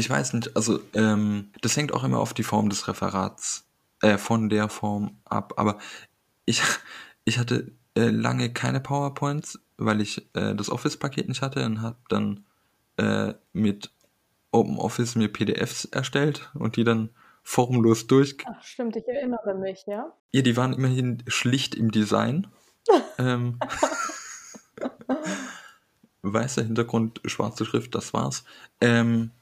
Ich 0.00 0.08
weiß 0.08 0.32
nicht, 0.32 0.56
also 0.56 0.80
ähm, 0.94 1.52
das 1.60 1.76
hängt 1.76 1.92
auch 1.92 2.04
immer 2.04 2.20
auf 2.20 2.32
die 2.32 2.42
Form 2.42 2.70
des 2.70 2.88
Referats, 2.88 3.68
äh, 4.00 4.16
von 4.16 4.48
der 4.48 4.70
Form 4.70 5.20
ab. 5.26 5.52
Aber 5.56 5.76
ich, 6.46 6.62
ich 7.26 7.38
hatte 7.38 7.70
äh, 7.94 8.08
lange 8.08 8.50
keine 8.50 8.80
PowerPoints, 8.80 9.60
weil 9.76 10.00
ich 10.00 10.26
äh, 10.34 10.54
das 10.54 10.70
Office-Paket 10.70 11.28
nicht 11.28 11.42
hatte 11.42 11.66
und 11.66 11.82
habe 11.82 11.98
dann 12.08 12.46
äh, 12.96 13.34
mit 13.52 13.90
OpenOffice 14.52 15.16
mir 15.16 15.28
PDFs 15.30 15.84
erstellt 15.84 16.50
und 16.54 16.76
die 16.76 16.84
dann 16.84 17.10
formlos 17.42 18.06
durch. 18.06 18.38
Ach, 18.46 18.64
stimmt, 18.64 18.96
ich 18.96 19.06
erinnere 19.06 19.54
mich, 19.54 19.84
ja. 19.86 20.14
Ja, 20.32 20.40
die 20.40 20.56
waren 20.56 20.72
immerhin 20.72 21.22
schlicht 21.26 21.74
im 21.74 21.90
Design. 21.90 22.46
ähm, 23.18 23.58
weißer 26.22 26.62
Hintergrund, 26.62 27.20
schwarze 27.26 27.66
Schrift, 27.66 27.94
das 27.94 28.14
war's. 28.14 28.44
Ähm, 28.80 29.32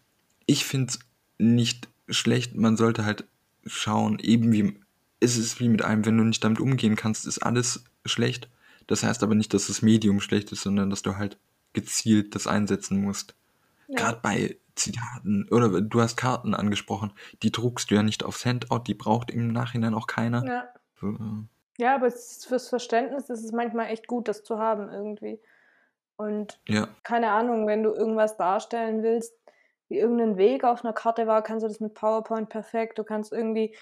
ich 0.48 0.64
finde 0.64 0.88
es 0.88 0.98
nicht 1.36 1.88
schlecht, 2.08 2.56
man 2.56 2.76
sollte 2.76 3.04
halt 3.04 3.24
schauen, 3.64 4.18
eben 4.18 4.50
wie, 4.50 4.80
es 5.20 5.36
ist 5.36 5.60
wie 5.60 5.68
mit 5.68 5.82
einem, 5.82 6.06
wenn 6.06 6.16
du 6.16 6.24
nicht 6.24 6.42
damit 6.42 6.58
umgehen 6.58 6.96
kannst, 6.96 7.26
ist 7.26 7.38
alles 7.38 7.84
schlecht. 8.04 8.48
Das 8.86 9.02
heißt 9.02 9.22
aber 9.22 9.34
nicht, 9.34 9.52
dass 9.52 9.66
das 9.66 9.82
Medium 9.82 10.20
schlecht 10.20 10.50
ist, 10.50 10.62
sondern 10.62 10.88
dass 10.90 11.02
du 11.02 11.16
halt 11.16 11.38
gezielt 11.74 12.34
das 12.34 12.46
einsetzen 12.46 13.00
musst. 13.00 13.34
Ja. 13.88 13.96
Gerade 13.96 14.20
bei 14.22 14.56
Zitaten 14.74 15.46
oder 15.50 15.80
du 15.82 16.00
hast 16.00 16.16
Karten 16.16 16.54
angesprochen, 16.54 17.12
die 17.42 17.52
druckst 17.52 17.90
du 17.90 17.96
ja 17.96 18.02
nicht 18.02 18.24
aufs 18.24 18.46
Handout, 18.46 18.84
die 18.86 18.94
braucht 18.94 19.30
im 19.30 19.48
Nachhinein 19.48 19.92
auch 19.92 20.06
keiner. 20.06 20.46
Ja, 20.46 20.68
So, 20.98 21.18
ja 21.76 21.94
aber 21.94 22.10
fürs 22.10 22.68
Verständnis 22.68 23.28
ist 23.28 23.44
es 23.44 23.52
manchmal 23.52 23.88
echt 23.88 24.06
gut, 24.06 24.28
das 24.28 24.44
zu 24.44 24.58
haben 24.58 24.88
irgendwie. 24.90 25.38
Und 26.16 26.58
ja, 26.66 26.88
keine 27.02 27.30
Ahnung, 27.32 27.66
wenn 27.66 27.82
du 27.82 27.92
irgendwas 27.92 28.36
darstellen 28.36 29.02
willst, 29.02 29.34
wie 29.88 29.98
irgendein 29.98 30.36
Weg 30.38 30.64
auf 30.64 30.84
einer 30.84 30.92
Karte 30.94 31.26
war, 31.26 31.42
kannst 31.42 31.64
du 31.64 31.68
das 31.68 31.80
mit 31.80 31.94
PowerPoint 31.94 32.48
perfekt. 32.50 32.98
Du 32.98 33.04
kannst 33.04 33.32
irgendwie 33.32 33.76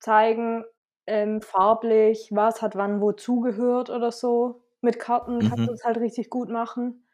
zeigen, 0.00 0.64
ähm, 1.06 1.40
farblich, 1.42 2.30
was 2.32 2.62
hat 2.62 2.76
wann 2.76 3.00
wo 3.00 3.12
zugehört 3.12 3.90
oder 3.90 4.12
so. 4.12 4.62
Mit 4.80 4.98
Karten 5.00 5.44
kannst 5.44 5.62
Mhm. 5.62 5.68
du 5.68 5.72
es 5.72 5.84
halt 5.84 5.98
richtig 5.98 6.30
gut 6.30 6.48
machen. 6.50 7.06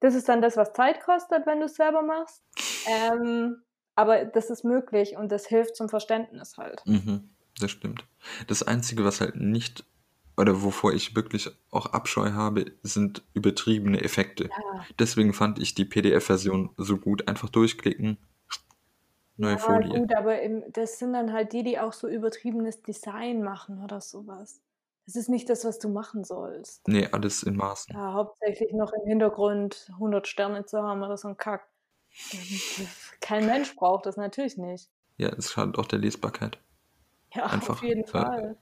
Das 0.00 0.14
ist 0.14 0.28
dann 0.28 0.42
das, 0.42 0.56
was 0.56 0.72
Zeit 0.74 1.00
kostet, 1.02 1.46
wenn 1.46 1.60
du 1.60 1.66
es 1.66 1.76
selber 1.76 2.02
machst. 2.02 2.44
Ähm, 2.86 3.64
aber 3.96 4.24
das 4.26 4.50
ist 4.50 4.64
möglich 4.64 5.16
und 5.16 5.32
das 5.32 5.46
hilft 5.46 5.76
zum 5.76 5.88
Verständnis 5.88 6.58
halt. 6.58 6.84
mhm, 6.84 7.30
das 7.58 7.70
stimmt. 7.70 8.06
Das 8.46 8.62
Einzige, 8.62 9.04
was 9.04 9.20
halt 9.20 9.36
nicht, 9.36 9.84
oder 10.36 10.62
wovor 10.62 10.92
ich 10.92 11.14
wirklich 11.14 11.50
auch 11.70 11.86
Abscheu 11.86 12.32
habe, 12.32 12.72
sind 12.82 13.22
übertriebene 13.34 14.00
Effekte. 14.02 14.44
Ja, 14.44 14.86
Deswegen 14.98 15.34
fand 15.34 15.58
ich 15.58 15.74
die 15.74 15.84
PDF-Version 15.84 16.70
so 16.76 16.96
gut. 16.96 17.28
Einfach 17.28 17.48
durchklicken, 17.50 18.16
neue 19.36 19.52
ja 19.52 19.58
Folie. 19.58 20.00
gut, 20.00 20.14
aber 20.14 20.40
im, 20.40 20.64
das 20.72 20.98
sind 20.98 21.12
dann 21.12 21.32
halt 21.32 21.52
die, 21.52 21.62
die 21.62 21.78
auch 21.78 21.92
so 21.92 22.08
übertriebenes 22.08 22.82
Design 22.82 23.42
machen 23.42 23.82
oder 23.82 24.00
sowas. 24.00 24.60
Das 25.06 25.16
ist 25.16 25.28
nicht 25.28 25.50
das, 25.50 25.64
was 25.64 25.78
du 25.78 25.88
machen 25.88 26.24
sollst. 26.24 26.86
Nee, 26.86 27.08
alles 27.10 27.42
in 27.42 27.56
Maßen. 27.56 27.94
Ja, 27.94 28.12
hauptsächlich 28.12 28.72
noch 28.72 28.92
im 28.92 29.04
Hintergrund 29.06 29.88
100 29.94 30.28
Sterne 30.28 30.64
zu 30.64 30.80
haben 30.82 31.02
oder 31.02 31.16
so 31.16 31.28
ein 31.28 31.36
Kack. 31.36 31.68
Kein 33.20 33.46
Mensch 33.46 33.74
braucht 33.74 34.06
das 34.06 34.16
natürlich 34.16 34.56
nicht. 34.58 34.90
Ja, 35.16 35.28
es 35.30 35.50
schadet 35.50 35.78
auch 35.78 35.86
der 35.86 35.98
Lesbarkeit. 35.98 36.58
Ja, 37.34 37.46
Einfach, 37.46 37.70
auf 37.76 37.82
jeden 37.82 38.06
Fall. 38.06 38.56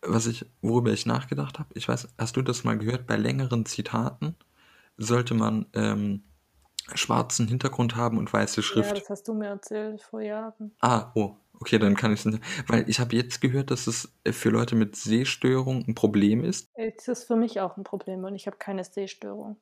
Was 0.00 0.26
ich, 0.26 0.46
worüber 0.62 0.90
ich 0.92 1.06
nachgedacht 1.06 1.58
habe, 1.58 1.68
ich 1.74 1.88
weiß, 1.88 2.08
hast 2.18 2.36
du 2.36 2.42
das 2.42 2.64
mal 2.64 2.76
gehört? 2.78 3.06
Bei 3.06 3.16
längeren 3.16 3.66
Zitaten 3.66 4.34
sollte 4.96 5.34
man 5.34 5.66
ähm, 5.74 6.24
schwarzen 6.94 7.46
Hintergrund 7.48 7.96
haben 7.96 8.18
und 8.18 8.32
weiße 8.32 8.60
Ja, 8.60 8.66
Schrift. 8.66 8.96
das 8.96 9.10
hast 9.10 9.28
du 9.28 9.34
mir 9.34 9.48
erzählt 9.48 10.02
vor 10.02 10.20
Jahren. 10.20 10.72
Ah, 10.80 11.12
oh, 11.14 11.36
okay, 11.60 11.78
dann 11.78 11.96
kann 11.96 12.12
ich 12.12 12.20
es 12.20 12.26
nicht. 12.26 12.42
Weil 12.66 12.88
ich 12.88 12.98
habe 13.00 13.14
jetzt 13.14 13.40
gehört, 13.40 13.70
dass 13.70 13.86
es 13.86 14.12
für 14.30 14.50
Leute 14.50 14.74
mit 14.74 14.96
Sehstörung 14.96 15.84
ein 15.86 15.94
Problem 15.94 16.44
ist. 16.44 16.68
Es 16.74 17.08
ist 17.08 17.24
für 17.24 17.36
mich 17.36 17.60
auch 17.60 17.76
ein 17.76 17.84
Problem 17.84 18.24
und 18.24 18.34
ich 18.34 18.46
habe 18.46 18.56
keine 18.56 18.84
Sehstörung. 18.84 19.56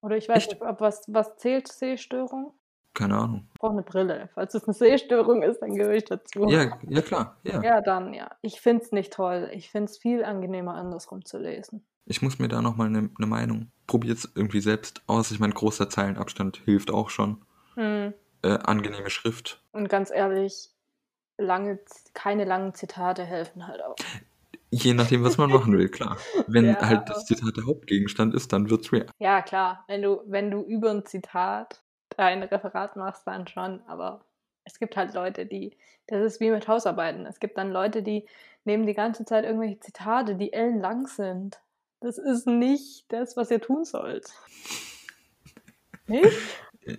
Oder 0.00 0.16
ich 0.16 0.28
weiß 0.28 0.38
Echt? 0.38 0.52
nicht, 0.52 0.62
ob 0.62 0.80
was, 0.80 1.02
was 1.08 1.36
zählt 1.36 1.68
Sehstörung? 1.68 2.52
Keine 2.98 3.16
Ahnung. 3.16 3.46
Ich 3.54 3.60
brauche 3.60 3.72
eine 3.74 3.82
Brille. 3.82 4.28
Falls 4.34 4.54
es 4.54 4.64
eine 4.64 4.74
Sehstörung 4.74 5.44
ist, 5.44 5.60
dann 5.60 5.76
gehöre 5.76 5.94
ich 5.94 6.04
dazu. 6.06 6.48
Ja, 6.48 6.76
ja 6.88 7.00
klar, 7.00 7.36
ja. 7.44 7.62
Ja, 7.62 7.80
dann 7.80 8.12
ja. 8.12 8.28
Ich 8.42 8.60
finde 8.60 8.82
es 8.82 8.90
nicht 8.90 9.12
toll. 9.12 9.48
Ich 9.52 9.70
finde 9.70 9.84
es 9.84 9.98
viel 9.98 10.24
angenehmer, 10.24 10.74
andersrum 10.74 11.24
zu 11.24 11.38
lesen. 11.38 11.86
Ich 12.06 12.22
muss 12.22 12.40
mir 12.40 12.48
da 12.48 12.60
nochmal 12.60 12.88
eine 12.88 13.02
ne 13.16 13.26
Meinung. 13.26 13.70
Probier's 13.86 14.28
irgendwie 14.34 14.60
selbst 14.60 15.02
aus. 15.06 15.30
Ich 15.30 15.38
meine, 15.38 15.52
großer 15.52 15.88
Zeilenabstand 15.88 16.56
hilft 16.64 16.90
auch 16.90 17.08
schon. 17.08 17.44
Hm. 17.74 18.14
Äh, 18.42 18.58
angenehme 18.64 19.10
Schrift. 19.10 19.62
Und 19.70 19.88
ganz 19.88 20.10
ehrlich, 20.10 20.70
lange, 21.36 21.78
keine 22.14 22.46
langen 22.46 22.74
Zitate 22.74 23.22
helfen 23.22 23.68
halt 23.68 23.80
auch. 23.80 23.94
Je 24.70 24.92
nachdem, 24.92 25.22
was 25.22 25.38
man 25.38 25.50
machen 25.50 25.78
will, 25.78 25.88
klar. 25.88 26.16
Wenn 26.48 26.64
Ja. 26.80 26.80
halt 26.80 27.08
das 27.08 27.26
Zitat 27.26 27.56
der 27.56 27.66
Hauptgegenstand 27.66 28.34
ist, 28.34 28.52
dann 28.52 28.68
wird's 28.70 28.88
schwer. 28.88 29.06
Ja, 29.20 29.40
klar, 29.40 29.84
wenn 29.86 30.02
du, 30.02 30.20
wenn 30.26 30.50
du 30.50 30.62
über 30.62 30.90
ein 30.90 31.06
Zitat 31.06 31.80
dein 32.18 32.42
Referat 32.42 32.96
machst, 32.96 33.26
dann 33.26 33.46
schon, 33.46 33.80
aber 33.86 34.20
es 34.64 34.78
gibt 34.78 34.96
halt 34.96 35.14
Leute, 35.14 35.46
die, 35.46 35.76
das 36.06 36.22
ist 36.22 36.40
wie 36.40 36.50
mit 36.50 36.68
Hausarbeiten. 36.68 37.26
Es 37.26 37.40
gibt 37.40 37.56
dann 37.56 37.70
Leute, 37.72 38.02
die 38.02 38.26
nehmen 38.64 38.86
die 38.86 38.94
ganze 38.94 39.24
Zeit 39.24 39.44
irgendwelche 39.44 39.80
Zitate, 39.80 40.34
die 40.36 40.52
ellenlang 40.52 41.06
sind. 41.06 41.60
Das 42.00 42.18
ist 42.18 42.46
nicht 42.46 43.06
das, 43.08 43.36
was 43.36 43.50
ihr 43.50 43.60
tun 43.60 43.84
sollt. 43.84 44.28
Nicht? 46.06 46.36
Äh, 46.82 46.96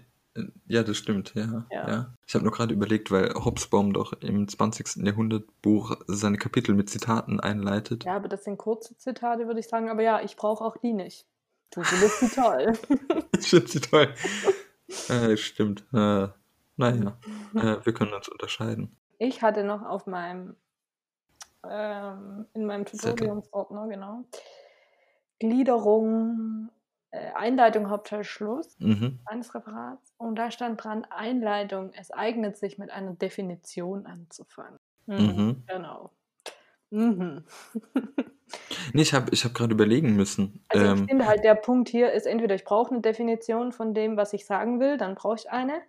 Ja, 0.67 0.84
das 0.84 0.97
stimmt, 0.97 1.34
ja. 1.36 1.65
Ja. 1.71 1.88
ja. 1.88 2.13
Ich 2.27 2.36
habe 2.36 2.43
nur 2.43 2.53
gerade 2.53 2.73
überlegt, 2.73 3.12
weil 3.12 3.34
Hobsbawm 3.34 3.93
doch 3.93 4.13
im 4.21 4.47
20. 4.47 5.05
Jahrhundertbuch 5.05 5.97
seine 6.08 6.38
Kapitel 6.38 6.75
mit 6.75 6.89
Zitaten 6.89 7.39
einleitet. 7.39 8.05
Ja, 8.05 8.15
aber 8.15 8.27
das 8.27 8.43
sind 8.43 8.58
kurze 8.58 8.95
Zitate, 8.97 9.47
würde 9.47 9.60
ich 9.60 9.67
sagen. 9.67 9.89
Aber 9.89 10.01
ja, 10.01 10.21
ich 10.21 10.36
brauche 10.36 10.63
auch 10.63 10.77
die 10.77 10.93
nicht. 10.93 11.25
Du 11.71 11.84
findest 11.84 12.21
die 12.21 12.41
toll. 12.41 12.73
Ich 13.39 13.49
finde 13.49 13.67
sie 13.67 13.79
toll. 13.79 14.13
äh, 15.10 15.38
stimmt. 15.38 15.86
Äh, 15.93 16.28
naja, 16.78 17.17
äh, 17.56 17.78
wir 17.84 17.93
können 17.93 18.13
uns 18.13 18.28
unterscheiden. 18.30 18.95
Ich 19.17 19.41
hatte 19.41 19.63
noch 19.63 19.84
auf 19.84 20.08
meinem, 20.08 20.56
ähm, 21.69 22.45
in 22.54 22.65
meinem. 22.65 22.86
Tutoriumsordner, 22.86 23.88
genau, 23.88 24.23
Gliederung, 25.39 26.69
äh, 27.12 27.32
Einleitung, 27.34 27.89
Hauptteil, 27.89 28.23
Schluss 28.23 28.78
Mhm. 28.80 29.19
eines 29.25 29.54
Referats. 29.56 30.13
Und 30.17 30.36
da 30.36 30.52
stand 30.52 30.84
dran, 30.84 31.06
Einleitung, 31.10 31.91
es 31.93 32.12
eignet 32.12 32.58
sich 32.58 32.78
mit 32.78 32.91
einer 32.91 33.13
Definition 33.13 34.06
anzufangen. 34.06 34.80
Mhm. 35.08 35.63
Genau. 35.67 36.12
Mhm. 36.91 37.45
Nee, 38.93 39.01
ich 39.03 39.13
habe 39.13 39.27
ich 39.31 39.45
hab 39.45 39.53
gerade 39.53 39.73
überlegen 39.73 40.15
müssen. 40.15 40.63
Also 40.69 40.85
ich 40.85 40.91
ähm, 40.91 41.07
finde 41.07 41.27
halt, 41.27 41.43
der 41.43 41.55
Punkt 41.55 41.89
hier 41.89 42.12
ist 42.12 42.25
entweder 42.25 42.55
ich 42.55 42.63
brauche 42.63 42.91
eine 42.91 43.01
Definition 43.01 43.71
von 43.71 43.93
dem, 43.93 44.17
was 44.17 44.33
ich 44.33 44.45
sagen 44.45 44.79
will, 44.79 44.97
dann 44.97 45.15
brauche 45.15 45.35
ich 45.35 45.49
eine. 45.49 45.81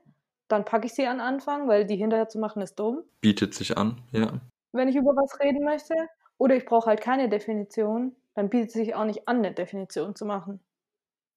Dann 0.49 0.65
packe 0.65 0.87
ich 0.87 0.95
sie 0.95 1.07
an 1.07 1.21
Anfang, 1.21 1.69
weil 1.69 1.87
die 1.87 1.97
hinterher 1.97 2.29
zu 2.29 2.39
machen 2.39 2.61
ist 2.63 2.75
dumm. 2.79 3.03
bietet 3.21 3.55
sich 3.55 3.77
an, 3.79 4.03
ja. 4.13 4.41
wenn 4.73 4.89
ich 4.89 4.97
über 4.97 5.13
was 5.13 5.39
reden 5.41 5.65
möchte. 5.65 5.95
Oder 6.39 6.57
ich 6.57 6.65
brauche 6.65 6.87
halt 6.87 7.01
keine 7.03 7.29
Definition, 7.29 8.17
dann 8.35 8.49
bietet 8.49 8.69
es 8.69 8.73
sich 8.73 8.95
auch 8.95 9.05
nicht 9.05 9.29
an, 9.29 9.39
eine 9.39 9.53
Definition 9.53 10.15
zu 10.17 10.25
machen. 10.25 10.61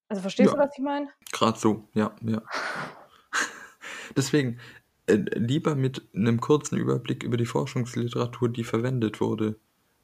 Also 0.07 0.21
verstehst 0.21 0.51
Ja. 0.51 0.55
du, 0.55 0.63
was 0.63 0.77
ich 0.77 0.83
meine? 0.83 1.09
Gerade 1.31 1.59
so, 1.59 1.87
ja, 1.93 2.15
ja. 2.21 2.41
Deswegen 4.17 4.59
äh, 5.07 5.15
lieber 5.15 5.75
mit 5.75 6.07
einem 6.15 6.39
kurzen 6.39 6.77
Überblick 6.77 7.23
über 7.23 7.37
die 7.37 7.45
Forschungsliteratur, 7.45 8.49
die 8.49 8.63
verwendet 8.63 9.19
wurde, 9.21 9.59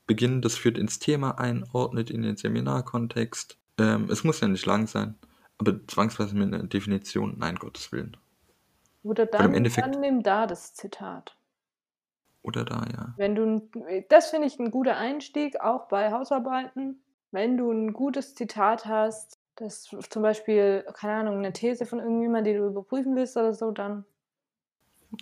beginnen. 0.10 0.42
Das 0.42 0.56
führt 0.58 0.78
ins 0.78 1.00
Thema 1.00 1.40
ein, 1.40 1.64
ordnet 1.72 2.10
in 2.10 2.24
den 2.24 2.36
Seminarkontext. 2.36 3.58
Ähm, 3.78 4.10
es 4.12 4.26
muss 4.26 4.42
ja 4.42 4.50
nicht 4.50 4.66
lang 4.66 4.88
sein, 4.88 5.16
aber 5.58 5.80
zwangsweise 5.88 6.36
mit 6.36 6.54
einer 6.54 6.64
Definition, 6.68 7.36
nein, 7.38 7.56
Gottes 7.56 7.94
Willen. 7.94 8.18
Oder 9.04 9.24
Weil 9.32 9.40
im 9.40 9.46
dann, 9.46 9.54
Endeffekt- 9.54 9.94
dann 9.96 10.02
nimm 10.02 10.22
da 10.24 10.46
das 10.48 10.74
Zitat. 10.74 11.38
oder 12.42 12.66
da, 12.66 12.84
ja. 12.92 13.14
Wenn 13.18 13.36
du, 13.36 13.70
das 14.10 14.30
finde 14.32 14.48
ich 14.48 14.60
ein 14.60 14.72
guter 14.72 14.98
Einstieg, 14.98 15.62
auch 15.62 15.88
bei 15.88 16.12
Hausarbeiten. 16.12 17.02
Wenn 17.32 17.58
du 17.58 17.72
ein 17.72 17.94
gutes 17.94 18.34
Zitat 18.34 18.86
hast, 18.86 19.38
das 19.56 19.84
zum 20.10 20.22
Beispiel, 20.24 20.84
keine 20.94 21.14
Ahnung, 21.22 21.38
eine 21.38 21.54
These 21.54 21.86
von 21.86 22.00
irgendjemandem, 22.00 22.54
die 22.54 22.60
du 22.60 22.66
überprüfen 22.68 23.16
willst 23.16 23.38
oder 23.38 23.54
so, 23.54 23.72
dann. 23.72 24.04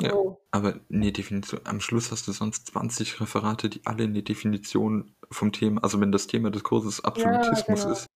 Ja. 0.01 0.13
Oh. 0.13 0.41
Aber 0.51 0.79
nee, 0.89 1.11
Definition. 1.11 1.61
Am 1.63 1.79
Schluss 1.79 2.11
hast 2.11 2.27
du 2.27 2.31
sonst 2.31 2.67
20 2.67 3.21
Referate, 3.21 3.69
die 3.69 3.81
alle 3.85 4.03
eine 4.03 4.21
Definition 4.21 5.15
vom 5.31 5.51
Thema, 5.51 5.83
also 5.83 5.99
wenn 6.01 6.11
das 6.11 6.27
Thema 6.27 6.51
des 6.51 6.63
Kurses 6.63 7.03
Absolutismus 7.03 7.81
genau. 7.81 7.93
ist 7.93 8.07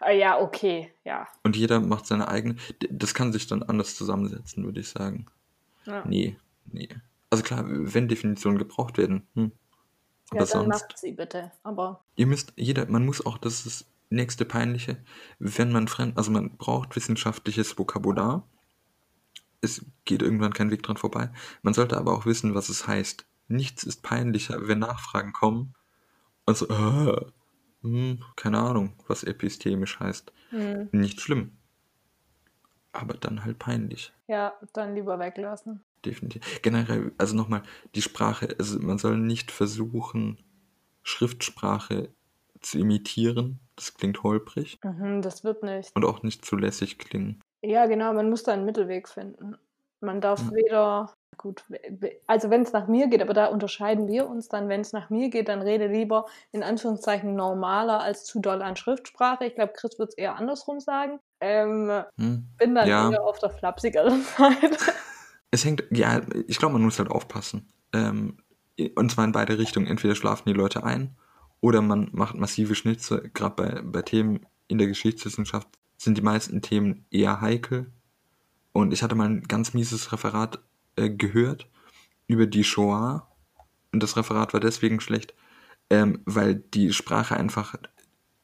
Ah, 0.00 0.10
ja, 0.10 0.40
okay, 0.40 0.92
ja. 1.04 1.28
und 1.42 1.56
jeder 1.56 1.80
macht 1.80 2.06
seine 2.06 2.28
eigene, 2.28 2.56
das 2.90 3.14
kann 3.14 3.32
sich 3.32 3.46
dann 3.46 3.62
anders 3.62 3.96
zusammensetzen, 3.96 4.64
würde 4.64 4.80
ich 4.80 4.88
sagen. 4.88 5.26
ja. 5.84 6.04
Nee, 6.06 6.36
nee. 6.66 6.88
Also 7.30 7.42
klar, 7.42 7.64
wenn 7.66 8.08
Definitionen 8.08 8.58
gebraucht 8.58 8.96
werden, 8.96 9.26
hm. 9.34 9.52
Aber 10.30 10.40
ja, 10.40 10.46
dann 10.46 10.64
sonst, 10.64 10.68
macht 10.68 10.98
sie 10.98 11.12
bitte. 11.12 11.52
Aber 11.62 12.02
ihr 12.16 12.26
müsst, 12.26 12.54
jeder, 12.56 12.86
man 12.86 13.04
muss 13.04 13.24
auch, 13.24 13.36
das 13.36 13.66
ist 13.66 13.66
das 13.66 13.86
nächste 14.08 14.44
Peinliche, 14.44 14.96
wenn 15.38 15.70
man 15.70 15.86
fremd, 15.86 16.16
also 16.16 16.30
man 16.30 16.56
braucht 16.56 16.96
wissenschaftliches 16.96 17.78
Vokabular. 17.78 18.46
Es 19.64 19.84
geht 20.04 20.22
irgendwann 20.22 20.52
kein 20.52 20.70
Weg 20.70 20.82
dran 20.82 20.96
vorbei. 20.96 21.30
Man 21.62 21.74
sollte 21.74 21.96
aber 21.96 22.12
auch 22.12 22.26
wissen, 22.26 22.54
was 22.54 22.68
es 22.68 22.86
heißt. 22.86 23.26
Nichts 23.48 23.82
ist 23.84 24.02
peinlicher, 24.02 24.68
wenn 24.68 24.78
Nachfragen 24.78 25.32
kommen. 25.32 25.74
Also, 26.46 26.68
äh, 26.68 27.26
hm, 27.82 28.22
keine 28.36 28.58
Ahnung, 28.60 28.94
was 29.08 29.24
epistemisch 29.24 29.98
heißt. 30.00 30.32
hm, 30.50 30.88
Nicht 30.92 31.20
schlimm. 31.20 31.56
Aber 32.92 33.14
dann 33.14 33.44
halt 33.44 33.58
peinlich. 33.58 34.12
ja, 34.28 34.54
dann 34.72 34.94
lieber 34.94 35.18
weglassen. 35.18 35.82
Definitiv. 36.04 36.60
Generell, 36.62 37.12
also 37.18 37.34
nochmal, 37.34 37.62
die 37.94 38.02
Sprache, 38.02 38.54
also 38.58 38.78
man 38.78 38.98
soll 38.98 39.16
nicht 39.18 39.50
versuchen, 39.50 40.38
Schriftsprache 41.02 42.10
zu 42.60 42.78
imitieren. 42.78 43.58
Das 43.76 43.94
klingt 43.94 44.22
holprig 44.22 44.78
Mhm, 44.84 45.22
das 45.22 45.44
wird 45.44 45.62
nicht. 45.62 45.90
und 45.96 46.04
auch 46.04 46.22
nicht 46.22 46.44
zu 46.44 46.56
lässig 46.56 46.98
klingen. 46.98 47.40
Ja, 47.64 47.86
genau, 47.86 48.12
man 48.12 48.28
muss 48.28 48.42
da 48.42 48.52
einen 48.52 48.66
Mittelweg 48.66 49.08
finden. 49.08 49.56
Man 50.00 50.20
darf 50.20 50.40
Ja. 50.40 50.52
weder, 50.52 51.14
gut, 51.38 51.64
also 52.26 52.50
wenn 52.50 52.60
es 52.62 52.72
nach 52.72 52.88
mir 52.88 53.08
geht, 53.08 53.22
aber 53.22 53.32
da 53.32 53.46
unterscheiden 53.46 54.06
wir 54.06 54.28
uns 54.28 54.48
dann, 54.48 54.68
wenn 54.68 54.82
es 54.82 54.92
nach 54.92 55.08
mir 55.08 55.30
geht, 55.30 55.48
dann 55.48 55.62
rede 55.62 55.86
lieber 55.86 56.26
in 56.52 56.62
Anführungszeichen 56.62 57.34
normaler 57.34 58.00
als 58.00 58.24
zu 58.24 58.40
doll 58.40 58.60
an 58.60 58.76
Schriftsprache. 58.76 59.46
Ich 59.46 59.54
glaube, 59.54 59.72
Chris 59.74 59.98
wird 59.98 60.10
es 60.10 60.18
eher 60.18 60.36
andersrum 60.36 60.78
sagen. 60.80 61.20
Ähm, 61.40 61.90
Hm? 62.18 62.44
bin 62.58 62.74
dann 62.74 62.88
Ja. 62.88 63.10
eher 63.10 63.24
auf 63.24 63.38
der 63.38 63.50
flapsigeren 63.50 64.22
Seite. 64.38 64.76
Es 65.50 65.64
hängt, 65.64 65.84
ja, 65.90 66.20
ich 66.46 66.58
glaube, 66.58 66.74
man 66.74 66.82
muss 66.82 66.98
halt 66.98 67.10
aufpassen. 67.10 67.72
Ähm, 67.94 68.38
und 68.96 69.10
zwar 69.10 69.24
in 69.24 69.32
beide 69.32 69.56
Richtungen. 69.58 69.86
Entweder 69.86 70.14
schlafen 70.14 70.44
die 70.46 70.52
Leute 70.52 70.84
ein 70.84 71.16
oder 71.60 71.80
man 71.80 72.10
macht 72.12 72.34
massive 72.34 72.74
Schnitze. 72.74 73.30
Gerade 73.32 73.54
bei, 73.54 73.82
bei 73.82 74.02
Themen 74.02 74.46
in 74.68 74.78
der 74.78 74.86
Geschichtswissenschaft 74.88 75.68
sind 76.04 76.16
die 76.18 76.22
meisten 76.22 76.62
Themen 76.62 77.06
eher 77.10 77.40
heikel. 77.40 77.90
Und 78.72 78.92
ich 78.92 79.02
hatte 79.02 79.14
mal 79.14 79.28
ein 79.28 79.42
ganz 79.42 79.74
mieses 79.74 80.12
Referat 80.12 80.60
äh, 80.96 81.08
gehört 81.10 81.68
über 82.26 82.46
die 82.46 82.64
Shoah. 82.64 83.26
Und 83.92 84.02
das 84.02 84.16
Referat 84.16 84.52
war 84.52 84.60
deswegen 84.60 85.00
schlecht, 85.00 85.34
ähm, 85.90 86.20
weil 86.24 86.56
die 86.56 86.92
Sprache 86.92 87.36
einfach 87.36 87.74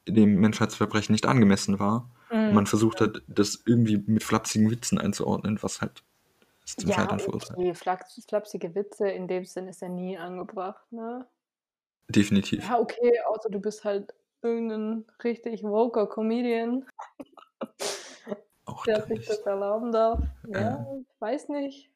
dem 0.07 0.35
Menschheitsverbrechen 0.39 1.13
nicht 1.13 1.25
angemessen 1.25 1.79
war. 1.79 2.09
Und 2.31 2.49
Mhm. 2.49 2.55
man 2.55 2.65
versucht 2.65 3.01
hat, 3.01 3.21
das 3.27 3.61
irgendwie 3.65 3.97
mit 3.97 4.23
flapsigen 4.23 4.69
Witzen 4.71 4.97
einzuordnen, 4.97 5.61
was 5.61 5.81
halt 5.81 6.03
zum 6.65 6.89
Ja, 6.89 6.95
Scheitern 6.95 7.19
verurteilt. 7.19 7.77
flaps- 7.77 8.25
flapsige 8.27 8.73
Witze 8.73 9.09
in 9.09 9.27
dem 9.27 9.43
Sinn 9.45 9.67
ist 9.67 9.81
ja 9.81 9.89
nie 9.89 10.17
angebracht, 10.17 10.89
ne? 10.91 11.27
Definitiv. 12.07 12.63
Ja, 12.63 12.79
okay, 12.79 13.11
außer 13.27 13.49
du 13.49 13.59
bist 13.59 13.83
halt 13.83 14.13
irgendein 14.41 15.05
richtig 15.23 15.63
woker 15.63 16.07
Comedian, 16.07 16.85
Auch 18.65 18.83
der 18.85 19.01
sich 19.01 19.19
nicht. 19.19 19.29
das 19.29 19.39
erlauben 19.39 19.91
darf. 19.91 20.19
Ja, 20.47 20.85
ich 20.99 21.21
weiß 21.21 21.49
nicht. 21.49 21.89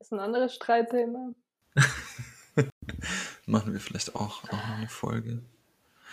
Ist 0.00 0.12
ein 0.12 0.20
anderes 0.20 0.54
Streitthema. 0.54 1.32
Machen 3.46 3.72
wir 3.72 3.80
vielleicht 3.80 4.14
auch, 4.16 4.42
auch 4.44 4.52
noch 4.52 4.76
eine 4.76 4.88
Folge. 4.88 5.30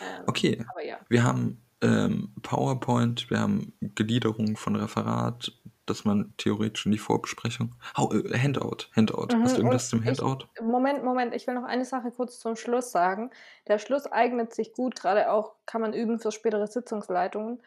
Ähm, 0.01 0.23
Okay, 0.27 0.65
ja. 0.85 0.97
wir 1.09 1.23
haben 1.23 1.61
ähm, 1.81 2.33
PowerPoint, 2.41 3.29
wir 3.29 3.39
haben 3.39 3.73
Gliederung 3.81 4.55
von 4.55 4.75
Referat, 4.75 5.51
dass 5.85 6.05
man 6.05 6.33
theoretisch 6.37 6.85
in 6.85 6.91
die 6.93 6.97
Vorbesprechung. 6.97 7.75
Oh, 7.97 8.09
äh, 8.13 8.37
Handout, 8.37 8.87
Handout. 8.95 9.35
Mhm, 9.35 9.43
Hast 9.43 9.53
du 9.53 9.57
irgendwas 9.57 9.89
zum 9.89 10.01
ich- 10.01 10.07
Handout? 10.07 10.45
Moment, 10.61 11.03
Moment, 11.03 11.33
ich 11.35 11.45
will 11.47 11.55
noch 11.55 11.65
eine 11.65 11.85
Sache 11.85 12.11
kurz 12.11 12.39
zum 12.39 12.55
Schluss 12.55 12.91
sagen. 12.91 13.31
Der 13.67 13.79
Schluss 13.79 14.05
eignet 14.07 14.53
sich 14.53 14.73
gut, 14.73 14.95
gerade 14.95 15.29
auch 15.31 15.53
kann 15.65 15.81
man 15.81 15.93
üben 15.93 16.19
für 16.19 16.31
spätere 16.31 16.67
Sitzungsleitungen, 16.67 17.61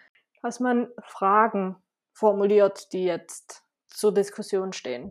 dass 0.46 0.60
man 0.60 0.88
Fragen 1.02 1.74
formuliert, 2.12 2.92
die 2.92 3.04
jetzt 3.04 3.64
zur 3.88 4.14
Diskussion 4.14 4.72
stehen. 4.72 5.10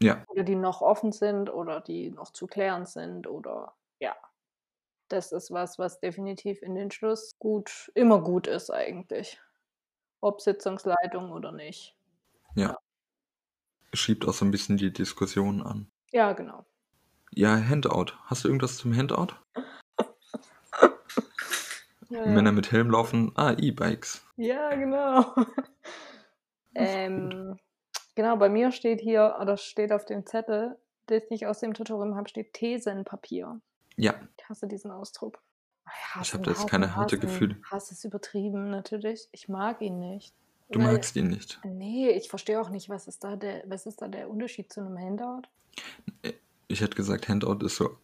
Ja, 0.00 0.24
Oder 0.28 0.44
die 0.44 0.54
noch 0.54 0.82
offen 0.82 1.10
sind 1.10 1.50
oder 1.50 1.80
die 1.80 2.10
noch 2.10 2.30
zu 2.32 2.46
klären 2.46 2.86
sind 2.86 3.26
oder 3.26 3.74
ja. 3.98 4.14
Das 5.08 5.32
ist 5.32 5.50
was, 5.50 5.78
was 5.78 5.98
definitiv 5.98 6.62
in 6.62 6.76
den 6.76 6.90
Schluss 6.92 7.36
gut, 7.40 7.90
immer 7.96 8.22
gut 8.22 8.46
ist 8.46 8.70
eigentlich. 8.70 9.40
Ob 10.20 10.40
Sitzungsleitung 10.40 11.32
oder 11.32 11.50
nicht. 11.52 11.96
ja. 12.54 12.78
Schiebt 13.94 14.26
auch 14.26 14.32
so 14.32 14.44
ein 14.44 14.50
bisschen 14.50 14.78
die 14.78 14.92
Diskussion 14.92 15.60
an. 15.60 15.90
Ja, 16.12 16.32
genau. 16.32 16.64
Ja, 17.32 17.56
Handout. 17.56 18.12
Hast 18.24 18.44
du 18.44 18.48
irgendwas 18.48 18.78
zum 18.78 18.96
Handout? 18.96 19.34
Ja, 22.12 22.26
Männer 22.26 22.52
mit 22.52 22.70
Helm 22.72 22.90
laufen. 22.90 23.32
Ah, 23.36 23.52
E-Bikes. 23.58 24.24
Ja, 24.36 24.74
genau. 24.74 25.34
ähm, 26.74 27.58
genau, 28.14 28.36
bei 28.36 28.48
mir 28.48 28.72
steht 28.72 29.00
hier, 29.00 29.36
oder 29.40 29.56
steht 29.56 29.92
auf 29.92 30.04
dem 30.04 30.26
Zettel, 30.26 30.76
das 31.06 31.22
ich 31.30 31.46
aus 31.46 31.60
dem 31.60 31.74
Tutorium 31.74 32.14
habe, 32.16 32.28
steht 32.28 32.52
Thesenpapier. 32.54 33.60
Ja, 33.96 34.14
Ich 34.38 34.48
hasse 34.48 34.66
diesen 34.66 34.90
Ausdruck. 34.90 35.38
Ich, 35.86 36.14
hasse, 36.14 36.34
hab 36.38 36.44
da 36.44 36.50
jetzt 36.50 36.60
hassen, 36.60 36.68
keine 36.70 36.96
harte 36.96 37.16
hassen. 37.16 37.26
Gefühle. 37.26 37.56
Hass 37.70 37.90
ist 37.90 38.04
übertrieben, 38.04 38.70
natürlich. 38.70 39.28
Ich 39.32 39.48
mag 39.48 39.80
ihn 39.82 39.98
nicht. 39.98 40.34
du 40.70 40.78
Weil- 40.80 40.92
magst 40.92 41.16
ihn 41.16 41.28
nicht. 41.28 41.60
Nee, 41.64 42.10
ich 42.10 42.28
verstehe 42.28 42.60
auch 42.60 42.70
nicht, 42.70 42.88
was 42.88 43.06
ist 43.08 43.24
da 43.24 43.36
der, 43.36 43.64
was 43.66 43.84
ist 43.86 44.00
da 44.00 44.08
der 44.08 44.30
Unterschied 44.30 44.72
zu 44.72 44.80
einem 44.80 44.98
Handout? 44.98 45.42
Ich 46.68 46.80
hätte 46.80 46.96
gesagt, 46.96 47.28
Handout 47.28 47.64
ist 47.64 47.76
so, 47.76 47.98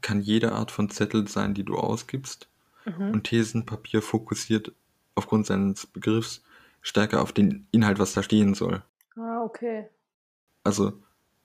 kann 0.00 0.20
jede 0.20 0.52
Art 0.52 0.70
von 0.70 0.90
Zettel 0.90 1.26
sein, 1.26 1.54
die 1.54 1.64
du 1.64 1.76
ausgibst. 1.76 2.48
Mhm. 2.84 3.10
Und 3.10 3.24
Thesenpapier 3.24 4.02
fokussiert 4.02 4.72
aufgrund 5.14 5.46
seines 5.46 5.86
Begriffs 5.86 6.42
stärker 6.80 7.22
auf 7.22 7.32
den 7.32 7.66
Inhalt, 7.70 7.98
was 7.98 8.12
da 8.12 8.22
stehen 8.22 8.54
soll. 8.54 8.82
Ah, 9.16 9.42
okay. 9.42 9.88
Also 10.64 10.92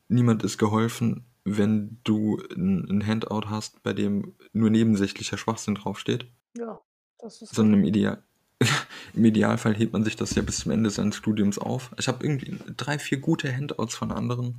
niemand 0.08 0.44
ist 0.44 0.58
geholfen, 0.58 1.26
wenn 1.44 2.00
du 2.04 2.42
ein, 2.56 3.06
Handout 3.06 3.50
hast, 3.50 3.82
bei 3.84 3.94
dem 3.94 4.36
nur 4.52 4.70
nebensächlicher 4.70 5.38
Schwachsinn 5.38 5.76
draufsteht, 5.76 6.28
Ja, 6.58 6.80
das 7.20 7.42
ist 7.42 7.56
sondern 7.56 7.82
im, 7.82 7.86
Ideal 7.86 8.24
im 9.14 9.26
Idealfall 9.26 9.76
hebt 9.76 9.94
man 9.94 10.04
sich 10.04 10.16
das 10.16 10.36
ja 10.36 10.42
bis 10.42 10.60
zum 10.60 10.72
Ende 10.72 10.90
seines 10.90 11.16
Studiums 11.16 11.58
auf. 11.58 11.92
Ich 11.98 12.08
habe 12.08 12.26
irgendwie 12.26 12.58
drei, 12.76 13.00
vier 13.00 13.20
gute 13.20 13.56
Handouts 13.56 13.96
von 13.96 14.12
anderen 14.12 14.56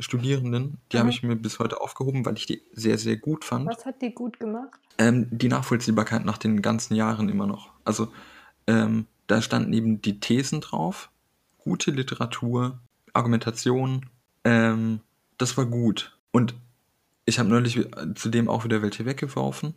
Studierenden, 0.00 0.78
die 0.90 0.96
Mhm. 0.96 1.00
habe 1.00 1.10
ich 1.10 1.22
mir 1.22 1.36
bis 1.36 1.58
heute 1.58 1.80
aufgehoben, 1.80 2.24
weil 2.26 2.36
ich 2.36 2.46
die 2.46 2.62
sehr, 2.72 2.98
sehr 2.98 3.16
gut 3.16 3.44
fand. 3.44 3.66
Was 3.66 3.86
hat 3.86 4.02
die 4.02 4.12
gut 4.12 4.40
gemacht? 4.40 4.80
Ähm, 4.98 5.26
die 5.30 5.48
Nachvollziehbarkeit 5.48 6.24
nach 6.24 6.38
den 6.38 6.62
ganzen 6.62 6.94
Jahren 6.94 7.28
immer 7.28 7.46
noch. 7.46 7.70
Also 7.84 8.12
ähm, 8.66 9.06
da 9.26 9.40
standen 9.40 9.72
eben 9.72 10.02
die 10.02 10.20
Thesen 10.20 10.60
drauf, 10.60 11.10
gute 11.58 11.90
Literatur, 11.90 12.78
Argumentation, 13.12 14.10
ähm, 14.44 15.00
das 15.38 15.56
war 15.56 15.66
gut. 15.66 16.18
Und 16.32 16.54
ich 17.24 17.38
habe 17.38 17.48
neulich 17.48 17.76
äh, 17.76 18.14
zudem 18.14 18.48
auch 18.48 18.64
wieder 18.64 18.82
welche 18.82 19.04
weggeworfen. 19.06 19.74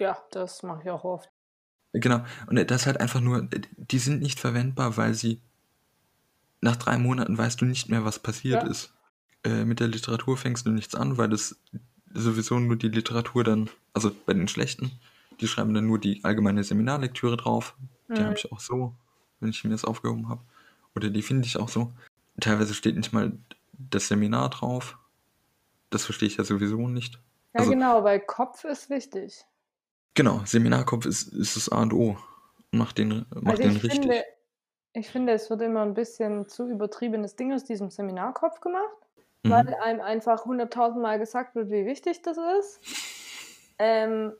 Ja, 0.00 0.16
das 0.30 0.62
mache 0.62 0.82
ich 0.84 0.90
auch 0.90 1.04
oft. 1.04 1.28
Genau. 1.92 2.24
Und 2.46 2.70
das 2.70 2.82
ist 2.82 2.86
halt 2.86 3.00
einfach 3.00 3.20
nur, 3.20 3.48
die 3.76 3.98
sind 3.98 4.22
nicht 4.22 4.38
verwendbar, 4.38 4.96
weil 4.96 5.14
sie 5.14 5.40
nach 6.60 6.76
drei 6.76 6.98
Monaten 6.98 7.36
weißt 7.36 7.60
du 7.60 7.64
nicht 7.64 7.88
mehr, 7.88 8.04
was 8.04 8.18
passiert 8.18 8.62
Ja. 8.62 8.68
ist. 8.68 8.92
Äh, 9.48 9.64
mit 9.64 9.80
der 9.80 9.88
Literatur 9.88 10.36
fängst 10.36 10.66
du 10.66 10.70
nichts 10.70 10.94
an, 10.94 11.16
weil 11.16 11.28
das 11.28 11.56
sowieso 12.12 12.58
nur 12.58 12.76
die 12.76 12.88
Literatur 12.88 13.44
dann, 13.44 13.70
also 13.94 14.10
bei 14.26 14.34
den 14.34 14.48
schlechten, 14.48 14.90
die 15.40 15.46
schreiben 15.48 15.72
dann 15.74 15.86
nur 15.86 15.98
die 15.98 16.24
allgemeine 16.24 16.64
Seminarlektüre 16.64 17.36
drauf. 17.36 17.76
Die 18.08 18.20
Mhm. 18.20 18.24
habe 18.26 18.34
ich 18.36 18.50
auch 18.52 18.60
so, 18.60 18.94
wenn 19.40 19.50
ich 19.50 19.62
mir 19.64 19.70
das 19.70 19.84
aufgehoben 19.84 20.28
habe. 20.28 20.40
Oder 20.96 21.10
die 21.10 21.22
finde 21.22 21.46
ich 21.46 21.56
auch 21.58 21.68
so. 21.68 21.92
Teilweise 22.40 22.74
steht 22.74 22.96
nicht 22.96 23.12
mal 23.12 23.32
das 23.72 24.08
Seminar 24.08 24.50
drauf. 24.50 24.96
Das 25.90 26.04
verstehe 26.04 26.28
ich 26.28 26.36
ja 26.36 26.44
sowieso 26.44 26.88
nicht. 26.88 27.14
Ja, 27.54 27.60
Also- 27.60 27.70
genau, 27.70 28.04
weil 28.04 28.20
Kopf 28.20 28.64
ist 28.64 28.90
wichtig. 28.90 29.44
Genau, 30.14 30.42
Seminarkopf 30.44 31.06
ist, 31.06 31.28
ist 31.32 31.56
das 31.56 31.68
A 31.68 31.82
und 31.82 31.92
O. 31.92 32.16
Mach 32.72 32.92
den, 32.92 33.24
mach 33.34 33.52
Also 33.52 33.62
den 33.62 33.76
ich 33.76 33.82
richtig. 33.84 34.00
finde, 34.00 34.24
ich 34.94 35.08
finde, 35.08 35.32
es 35.32 35.48
wird 35.48 35.62
immer 35.62 35.82
ein 35.82 35.94
bisschen 35.94 36.48
zu 36.48 36.68
übertriebenes 36.68 37.36
Ding 37.36 37.52
aus 37.52 37.64
diesem 37.64 37.90
Seminarkopf 37.90 38.60
gemacht. 38.60 38.82
Mhm. 39.44 39.50
weil 39.50 39.74
einem 39.74 40.00
einfach 40.00 40.44
hunderttausendmal 40.44 41.18
gesagt 41.18 41.54
wird, 41.54 41.70
wie 41.70 41.86
wichtig 41.86 42.22
das 42.22 42.38
ist. 42.58 42.80
Ähm, 43.78 44.32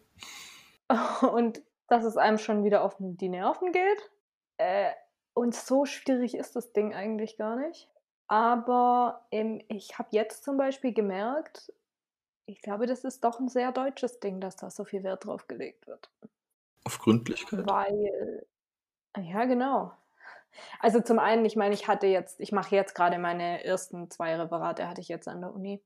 und 1.32 1.62
dass 1.88 2.04
es 2.04 2.16
einem 2.16 2.38
schon 2.38 2.64
wieder 2.64 2.82
auf 2.82 2.96
die 2.98 3.28
Nerven 3.28 3.72
geht. 3.72 4.10
Äh, 4.58 4.92
und 5.34 5.54
so 5.54 5.84
schwierig 5.84 6.34
ist 6.34 6.56
das 6.56 6.72
Ding 6.72 6.94
eigentlich 6.94 7.36
gar 7.36 7.56
nicht. 7.56 7.88
Aber 8.26 9.26
ähm, 9.30 9.62
ich 9.68 9.98
habe 9.98 10.08
jetzt 10.12 10.44
zum 10.44 10.58
Beispiel 10.58 10.92
gemerkt, 10.92 11.72
ich 12.44 12.60
glaube, 12.60 12.86
das 12.86 13.04
ist 13.04 13.24
doch 13.24 13.40
ein 13.40 13.48
sehr 13.48 13.72
deutsches 13.72 14.20
Ding, 14.20 14.40
dass 14.40 14.56
da 14.56 14.70
so 14.70 14.84
viel 14.84 15.02
Wert 15.02 15.26
drauf 15.26 15.46
gelegt 15.48 15.86
wird. 15.86 16.10
Auf 16.84 16.98
Gründlichkeit. 16.98 17.66
Weil, 17.66 18.46
ja, 19.16 19.44
genau. 19.44 19.92
Also 20.80 21.00
zum 21.00 21.18
einen, 21.18 21.44
ich 21.44 21.56
meine, 21.56 21.74
ich 21.74 21.88
hatte 21.88 22.06
jetzt, 22.06 22.40
ich 22.40 22.52
mache 22.52 22.74
jetzt 22.74 22.94
gerade 22.94 23.18
meine 23.18 23.64
ersten 23.64 24.10
zwei 24.10 24.36
Referate, 24.36 24.88
hatte 24.88 25.00
ich 25.00 25.08
jetzt 25.08 25.28
an 25.28 25.40
der 25.40 25.54
Uni. 25.54 25.82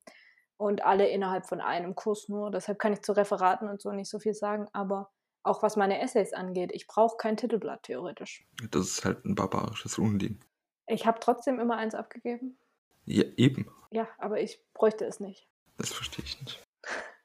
Und 0.57 0.85
alle 0.85 1.09
innerhalb 1.09 1.47
von 1.47 1.61
einem 1.61 1.95
Kurs 1.95 2.29
nur. 2.29 2.51
Deshalb 2.51 2.79
kann 2.79 2.93
ich 2.93 3.03
zu 3.03 3.13
Referaten 3.13 3.69
und 3.69 3.81
so 3.81 3.91
nicht 3.91 4.09
so 4.09 4.19
viel 4.19 4.35
sagen. 4.35 4.69
Aber 4.73 5.11
auch 5.43 5.63
was 5.63 5.77
meine 5.77 6.01
Essays 6.01 6.33
angeht, 6.33 6.71
ich 6.73 6.87
brauche 6.87 7.17
kein 7.17 7.37
Titelblatt 7.37 7.83
theoretisch. 7.83 8.47
Das 8.71 8.87
ist 8.87 9.05
halt 9.05 9.25
ein 9.25 9.35
barbarisches 9.35 9.99
Unding. 9.99 10.39
Ich 10.87 11.07
habe 11.07 11.19
trotzdem 11.21 11.59
immer 11.59 11.77
eins 11.77 11.95
abgegeben. 11.95 12.57
Ja, 13.05 13.25
eben. 13.37 13.69
Ja, 13.91 14.09
aber 14.19 14.41
ich 14.41 14.61
bräuchte 14.75 15.05
es 15.05 15.21
nicht. 15.21 15.49
Das 15.79 15.93
verstehe 15.93 16.25
ich 16.25 16.41
nicht. 16.41 16.65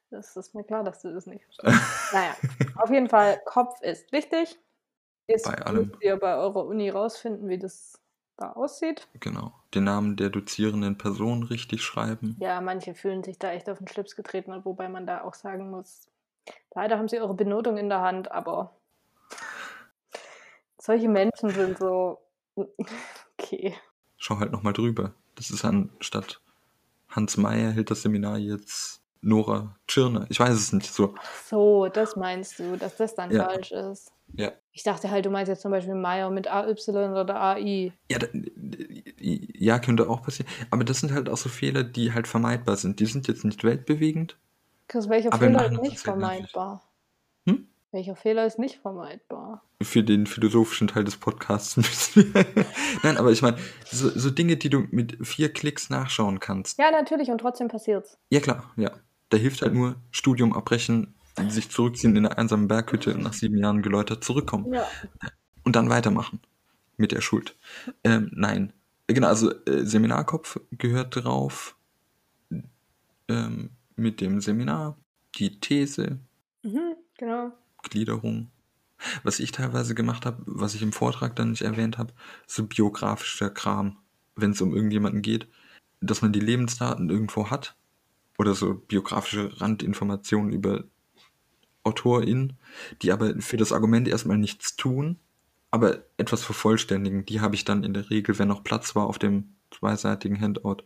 Das 0.10 0.36
ist 0.36 0.56
mir 0.56 0.64
klar, 0.64 0.84
dass 0.84 1.02
du 1.02 1.14
das 1.14 1.26
nicht 1.28 1.44
verstehst. 1.44 2.14
naja, 2.14 2.36
auf 2.78 2.90
jeden 2.90 3.10
Fall, 3.10 3.40
Kopf 3.46 3.82
ist 3.82 4.12
wichtig. 4.12 4.58
Jetzt 5.28 5.46
Bei 5.46 5.56
allem. 5.66 5.88
müsst 5.88 6.02
ihr 6.02 6.16
bei 6.18 6.36
eurer 6.38 6.66
Uni 6.66 6.90
rausfinden, 6.90 7.50
wie 7.50 7.58
das 7.58 8.00
da 8.38 8.52
aussieht. 8.54 9.08
Genau. 9.20 9.54
Den 9.74 9.84
Namen 9.84 10.16
der 10.16 10.30
dozierenden 10.30 10.98
Person 10.98 11.44
richtig 11.44 11.82
schreiben. 11.84 12.38
Ja, 12.40 12.62
manche 12.62 12.94
fühlen 12.94 13.24
sich 13.24 13.38
da 13.38 13.52
echt 13.52 13.70
auf 13.70 13.80
den 13.80 13.88
Schlips 13.88 14.16
getreten, 14.16 14.54
wobei 14.64 14.88
man 14.88 15.06
da 15.06 15.24
auch 15.24 15.34
sagen 15.34 15.70
muss, 15.70 16.08
leider 16.74 16.98
haben 16.98 17.08
sie 17.08 17.20
eure 17.20 17.34
Benotung 17.34 17.78
in 17.78 17.90
der 17.90 18.02
Hand, 18.02 18.32
aber 18.32 18.76
solche 20.80 21.10
Menschen 21.10 21.50
sind 21.50 21.78
so, 21.78 22.20
okay. 23.38 23.76
Schau 24.18 24.40
halt 24.40 24.52
nochmal 24.52 24.74
drüber. 24.74 25.14
Das 25.36 25.50
ist 25.50 25.66
anstatt 25.66 26.42
Hans 27.10 27.38
Meyer 27.38 27.72
hält 27.72 27.92
das 27.92 28.02
Seminar 28.02 28.38
jetzt 28.38 29.02
Nora 29.22 29.76
Tschirner. 29.88 30.26
Ich 30.30 30.40
weiß 30.40 30.54
es 30.54 30.74
nicht 30.74 30.92
so. 30.94 31.16
So, 31.46 31.88
das 31.88 32.16
meinst 32.16 32.60
du, 32.60 32.76
dass 32.78 32.96
das 32.98 33.16
dann 33.16 33.32
Ja. 33.32 33.46
falsch 33.46 33.72
ist. 33.72 34.12
Ja. 34.34 34.52
Ich 34.74 34.84
dachte 34.84 35.10
halt, 35.10 35.26
du 35.26 35.30
meinst 35.30 35.50
jetzt 35.50 35.62
zum 35.62 35.72
Beispiel 35.72 35.96
Meier 35.96 36.30
mit 36.30 36.48
AY 36.48 36.76
oder 36.90 37.42
AI. 37.42 37.94
Ja, 38.10 38.20
da, 38.20 38.28
ja, 39.20 39.80
könnte 39.80 40.10
auch 40.10 40.22
passieren. 40.22 40.52
Aber 40.70 40.84
das 40.84 41.00
sind 41.00 41.14
halt 41.14 41.30
auch 41.30 41.38
so 41.38 41.50
Fehler, 41.50 41.84
die 41.84 42.14
halt 42.14 42.28
vermeidbar 42.28 42.76
sind. 42.76 43.00
Die 43.00 43.06
sind 43.06 43.28
jetzt 43.28 43.46
nicht 43.46 43.64
weltbewegend. 43.64 44.38
Chris, 44.88 45.10
welcher 45.10 45.32
Fehler 45.32 45.72
ist 45.72 45.82
nicht 45.82 46.00
vermeidbar? 46.00 46.84
Hm? 47.46 47.68
Welcher 47.92 48.16
Fehler 48.16 48.46
ist 48.46 48.60
nicht 48.60 48.76
vermeidbar? 48.80 49.64
Für 49.82 50.04
den 50.04 50.28
philosophischen 50.28 50.88
Teil 50.88 51.04
des 51.04 51.18
Podcasts 51.18 51.78
müssen 51.78 52.34
wir. 52.34 52.46
Nein, 53.04 53.18
aber 53.18 53.32
ich 53.32 53.42
meine, 53.42 53.58
so, 53.86 54.10
so 54.10 54.30
Dinge, 54.30 54.58
die 54.58 54.70
du 54.70 54.80
mit 54.92 55.26
vier 55.26 55.52
Klicks 55.52 55.90
nachschauen 55.90 56.40
kannst. 56.40 56.78
Ja, 56.80 56.92
natürlich, 56.92 57.30
und 57.30 57.40
trotzdem 57.40 57.68
passiert's. 57.70 58.18
Ja, 58.30 58.40
klar, 58.40 58.72
ja. 58.76 58.92
Da 59.30 59.38
hilft 59.38 59.62
halt 59.62 59.74
nur 59.74 59.96
Studium 60.12 60.54
abbrechen, 60.54 61.14
sich 61.50 61.70
zurückziehen 61.70 62.16
in 62.16 62.26
einer 62.26 62.38
einsamen 62.38 62.68
Berghütte 62.68 63.14
und 63.14 63.24
nach 63.24 63.34
sieben 63.34 63.58
Jahren 63.58 63.82
geläutert 63.82 64.24
zurückkommen. 64.24 64.74
Ja. 64.74 64.88
und 65.64 65.76
dann 65.76 65.90
weitermachen 65.90 66.40
mit 66.98 67.12
der 67.12 67.22
Schuld. 67.22 67.56
Ähm, 68.04 68.32
nein. 68.34 68.74
Genau, 69.08 69.28
also 69.28 69.52
äh, 69.66 69.86
Seminarkopf 69.86 70.60
gehört 70.72 71.16
drauf 71.24 71.76
ähm, 73.30 73.70
mit 73.96 74.22
dem 74.22 74.42
Seminar, 74.42 74.98
die 75.36 75.60
These, 75.60 76.20
Mhm, 76.64 76.96
genau. 77.18 77.52
Gliederung. 77.84 78.50
Was 79.24 79.40
ich 79.40 79.52
teilweise 79.52 79.94
gemacht 79.94 80.26
habe, 80.26 80.42
was 80.48 80.74
ich 80.74 80.82
im 80.82 80.92
Vortrag 80.92 81.36
dann 81.36 81.52
nicht 81.52 81.62
erwähnt 81.62 81.98
habe, 81.98 82.14
so 82.48 82.66
biografischer 82.66 83.50
Kram, 83.52 83.98
wenn 84.36 84.52
es 84.52 84.62
um 84.62 84.74
irgendjemanden 84.76 85.22
geht, 85.22 85.48
dass 86.02 86.22
man 86.22 86.34
die 86.34 86.40
Lebensdaten 86.40 87.10
irgendwo 87.10 87.50
hat 87.52 87.76
oder 88.38 88.54
so 88.54 88.76
biografische 88.76 89.60
Randinformationen 89.60 90.52
über 90.52 90.84
AutorInnen, 91.84 92.58
die 93.02 93.12
aber 93.12 93.40
für 93.40 93.58
das 93.58 93.72
Argument 93.72 94.08
erstmal 94.08 94.38
nichts 94.38 94.76
tun, 94.76 95.20
aber 95.72 96.04
etwas 96.18 96.44
vervollständigen. 96.44 97.26
Die 97.26 97.42
habe 97.42 97.56
ich 97.56 97.66
dann 97.66 97.84
in 97.84 97.94
der 97.94 98.10
Regel, 98.10 98.38
wenn 98.40 98.48
noch 98.48 98.64
Platz 98.64 98.96
war 98.96 99.08
auf 99.08 99.20
dem 99.20 99.56
zweiseitigen 99.72 100.40
Handout, 100.40 100.84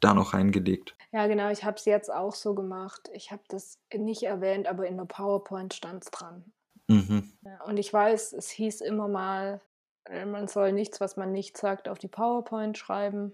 da 0.00 0.14
noch 0.14 0.34
reingelegt. 0.34 0.96
Ja, 1.12 1.26
genau, 1.26 1.50
ich 1.50 1.64
habe 1.64 1.76
es 1.76 1.84
jetzt 1.84 2.12
auch 2.12 2.34
so 2.34 2.54
gemacht. 2.54 3.08
Ich 3.12 3.30
habe 3.30 3.42
das 3.48 3.78
nicht 3.94 4.24
erwähnt, 4.24 4.66
aber 4.66 4.86
in 4.86 4.96
der 4.96 5.04
PowerPoint 5.04 5.74
stand 5.74 6.04
es 6.04 6.10
dran. 6.10 6.44
Mhm. 6.88 7.32
Und 7.66 7.78
ich 7.78 7.92
weiß, 7.92 8.32
es 8.32 8.50
hieß 8.50 8.80
immer 8.80 9.08
mal, 9.08 9.60
äh, 10.04 10.26
man 10.26 10.48
soll 10.48 10.72
nichts, 10.72 11.00
was 11.00 11.16
man 11.16 11.32
nicht 11.32 11.56
sagt, 11.56 11.88
auf 11.88 11.98
die 11.98 12.08
PowerPoint 12.08 12.76
schreiben. 12.76 13.32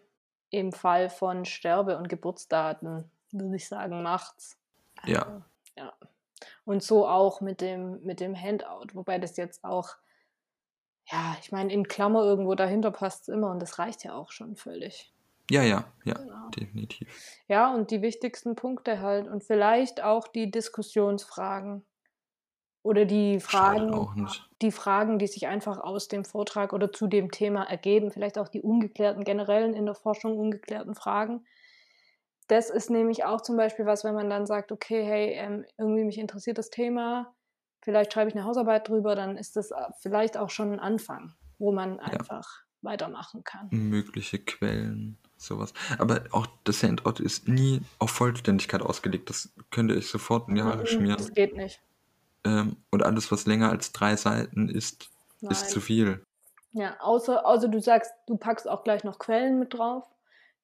Im 0.50 0.72
Fall 0.72 1.10
von 1.10 1.44
Sterbe- 1.44 1.96
und 1.96 2.08
Geburtsdaten 2.08 3.04
würde 3.32 3.56
ich 3.56 3.68
sagen, 3.68 4.02
macht's. 4.02 4.58
Ja. 5.04 5.22
Also, 5.22 5.42
ja. 5.76 5.92
Und 6.64 6.82
so 6.82 7.06
auch 7.06 7.40
mit 7.40 7.60
dem, 7.60 8.02
mit 8.02 8.20
dem 8.20 8.34
Handout, 8.40 8.94
wobei 8.94 9.18
das 9.18 9.36
jetzt 9.36 9.64
auch, 9.64 9.96
ja, 11.10 11.36
ich 11.40 11.52
meine, 11.52 11.72
in 11.72 11.86
Klammer 11.88 12.22
irgendwo 12.22 12.54
dahinter 12.54 12.90
passt 12.90 13.22
es 13.22 13.28
immer 13.28 13.50
und 13.50 13.60
das 13.60 13.78
reicht 13.78 14.04
ja 14.04 14.14
auch 14.14 14.30
schon 14.30 14.56
völlig. 14.56 15.12
Ja, 15.50 15.62
ja, 15.62 15.84
ja, 16.04 16.14
Genau. 16.14 16.48
definitiv. 16.50 17.08
Ja, 17.48 17.74
und 17.74 17.90
die 17.90 18.02
wichtigsten 18.02 18.54
Punkte 18.54 19.00
halt 19.00 19.26
und 19.26 19.42
vielleicht 19.42 20.02
auch 20.02 20.28
die 20.28 20.50
Diskussionsfragen 20.50 21.84
oder 22.82 23.04
die 23.04 23.40
Fragen, 23.40 24.28
die 24.62 24.70
Fragen, 24.70 25.18
die 25.18 25.26
sich 25.26 25.48
einfach 25.48 25.78
aus 25.78 26.08
dem 26.08 26.24
Vortrag 26.24 26.72
oder 26.72 26.92
zu 26.92 27.08
dem 27.08 27.30
Thema 27.30 27.64
ergeben, 27.64 28.10
vielleicht 28.10 28.38
auch 28.38 28.48
die 28.48 28.62
ungeklärten, 28.62 29.24
generellen 29.24 29.74
in 29.74 29.86
der 29.86 29.94
Forschung 29.94 30.38
ungeklärten 30.38 30.94
Fragen. 30.94 31.44
Das 32.50 32.68
ist 32.68 32.90
nämlich 32.90 33.24
auch 33.24 33.40
zum 33.42 33.56
Beispiel 33.56 33.86
was, 33.86 34.02
wenn 34.02 34.14
man 34.14 34.28
dann 34.28 34.44
sagt, 34.44 34.72
okay, 34.72 35.04
hey, 35.04 35.34
ähm, 35.34 35.64
irgendwie 35.78 36.02
mich 36.02 36.18
interessiert 36.18 36.58
das 36.58 36.68
Thema, 36.68 37.32
vielleicht 37.80 38.12
schreibe 38.12 38.28
ich 38.28 38.34
eine 38.34 38.44
Hausarbeit 38.44 38.88
drüber, 38.88 39.14
dann 39.14 39.36
ist 39.36 39.54
das 39.54 39.70
äh, 39.70 39.76
vielleicht 40.00 40.36
auch 40.36 40.50
schon 40.50 40.72
ein 40.72 40.80
Anfang, 40.80 41.32
wo 41.58 41.70
man 41.70 42.00
einfach 42.00 42.64
weitermachen 42.82 43.44
kann. 43.44 43.68
Mögliche 43.70 44.40
Quellen, 44.40 45.16
sowas. 45.36 45.72
Aber 45.98 46.24
auch 46.32 46.48
das 46.64 46.82
Handout 46.82 47.22
ist 47.22 47.46
nie 47.46 47.82
auf 48.00 48.10
Vollständigkeit 48.10 48.82
ausgelegt. 48.82 49.30
Das 49.30 49.50
könnte 49.70 49.94
ich 49.94 50.08
sofort 50.08 50.48
in 50.48 50.56
die 50.56 50.62
Haare 50.62 50.80
Mhm, 50.80 50.86
schmieren. 50.86 51.18
Das 51.18 51.32
geht 51.32 51.56
nicht. 51.56 51.80
Ähm, 52.44 52.78
und 52.90 53.04
alles, 53.04 53.30
was 53.30 53.46
länger 53.46 53.70
als 53.70 53.92
drei 53.92 54.16
Seiten 54.16 54.68
ist, 54.68 55.08
Nein. 55.40 55.52
ist 55.52 55.70
zu 55.70 55.80
viel. 55.80 56.24
Ja, 56.72 56.96
außer, 56.98 57.46
außer 57.46 57.68
du 57.68 57.80
sagst, 57.80 58.12
du 58.26 58.36
packst 58.36 58.68
auch 58.68 58.82
gleich 58.82 59.04
noch 59.04 59.20
Quellen 59.20 59.60
mit 59.60 59.74
drauf, 59.74 60.04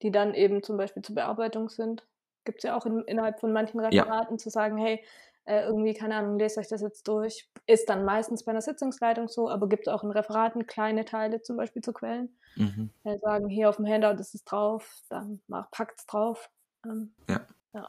die 0.02 0.10
dann 0.10 0.34
eben 0.34 0.62
zum 0.62 0.76
Beispiel 0.76 1.02
zur 1.02 1.14
Bearbeitung 1.14 1.68
sind. 1.68 2.06
Gibt 2.44 2.58
es 2.58 2.64
ja 2.64 2.76
auch 2.76 2.86
in, 2.86 3.00
innerhalb 3.02 3.40
von 3.40 3.52
manchen 3.52 3.80
Ja. 3.80 4.02
Referaten 4.02 4.38
zu 4.38 4.50
sagen, 4.50 4.76
hey, 4.76 5.02
äh, 5.46 5.62
irgendwie, 5.62 5.94
keine 5.94 6.16
Ahnung, 6.16 6.38
lest 6.38 6.58
euch 6.58 6.68
das 6.68 6.80
jetzt 6.80 7.06
durch. 7.06 7.48
Ist 7.66 7.88
dann 7.88 8.04
meistens 8.04 8.44
bei 8.44 8.50
einer 8.50 8.60
Sitzungsleitung 8.60 9.28
so, 9.28 9.48
aber 9.48 9.68
gibt 9.68 9.88
auch 9.88 10.02
in 10.02 10.10
Referaten 10.10 10.66
kleine 10.66 11.04
Teile 11.04 11.40
zum 11.40 11.56
Beispiel 11.56 11.82
zu 11.82 11.92
Quellen. 11.92 12.36
Mhm. 12.56 12.90
Äh, 13.04 13.18
sagen, 13.18 13.48
hier 13.48 13.68
auf 13.68 13.76
dem 13.76 13.86
Handout 13.86 14.20
ist 14.20 14.34
es 14.34 14.44
drauf, 14.44 15.02
dann 15.08 15.40
mach, 15.46 15.70
packt's 15.70 16.06
drauf. 16.06 16.50
Ähm, 16.84 17.14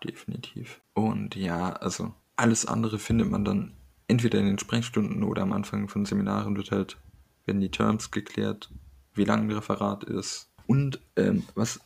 Definitiv. 0.03 0.81
Und 0.93 1.35
ja, 1.35 1.73
also 1.73 2.13
alles 2.35 2.65
andere 2.65 2.99
findet 2.99 3.29
man 3.29 3.43
dann 3.43 3.73
entweder 4.07 4.39
in 4.39 4.45
den 4.45 4.59
Sprechstunden 4.59 5.23
oder 5.23 5.41
am 5.41 5.53
Anfang 5.53 5.87
von 5.89 6.05
Seminaren 6.05 6.55
wird 6.55 6.71
halt, 6.71 6.97
werden 7.45 7.61
die 7.61 7.71
Terms 7.71 8.11
geklärt, 8.11 8.69
wie 9.13 9.25
lang 9.25 9.47
ein 9.47 9.51
Referat 9.51 10.03
ist. 10.03 10.51
Und 10.67 11.01
ähm, 11.15 11.43
was 11.55 11.79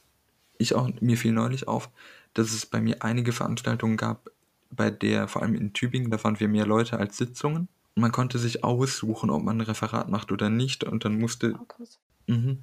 ich 0.61 0.75
auch, 0.75 0.89
mir 1.01 1.17
fiel 1.17 1.31
neulich 1.31 1.67
auf, 1.67 1.89
dass 2.33 2.51
es 2.53 2.65
bei 2.65 2.81
mir 2.81 3.03
einige 3.03 3.31
Veranstaltungen 3.31 3.97
gab, 3.97 4.29
bei 4.69 4.89
der, 4.89 5.27
vor 5.27 5.41
allem 5.41 5.55
in 5.55 5.73
Tübingen, 5.73 6.11
da 6.11 6.23
waren 6.23 6.39
wir 6.39 6.47
mehr 6.47 6.65
Leute 6.65 6.97
als 6.97 7.17
Sitzungen. 7.17 7.67
Man 7.95 8.11
konnte 8.11 8.39
sich 8.39 8.63
aussuchen, 8.63 9.29
ob 9.29 9.43
man 9.43 9.57
ein 9.57 9.61
Referat 9.61 10.09
macht 10.09 10.31
oder 10.31 10.49
nicht. 10.49 10.85
Und 10.85 11.03
dann 11.03 11.19
musste 11.19 11.53
krass. 11.67 11.99
Mhm. 12.27 12.59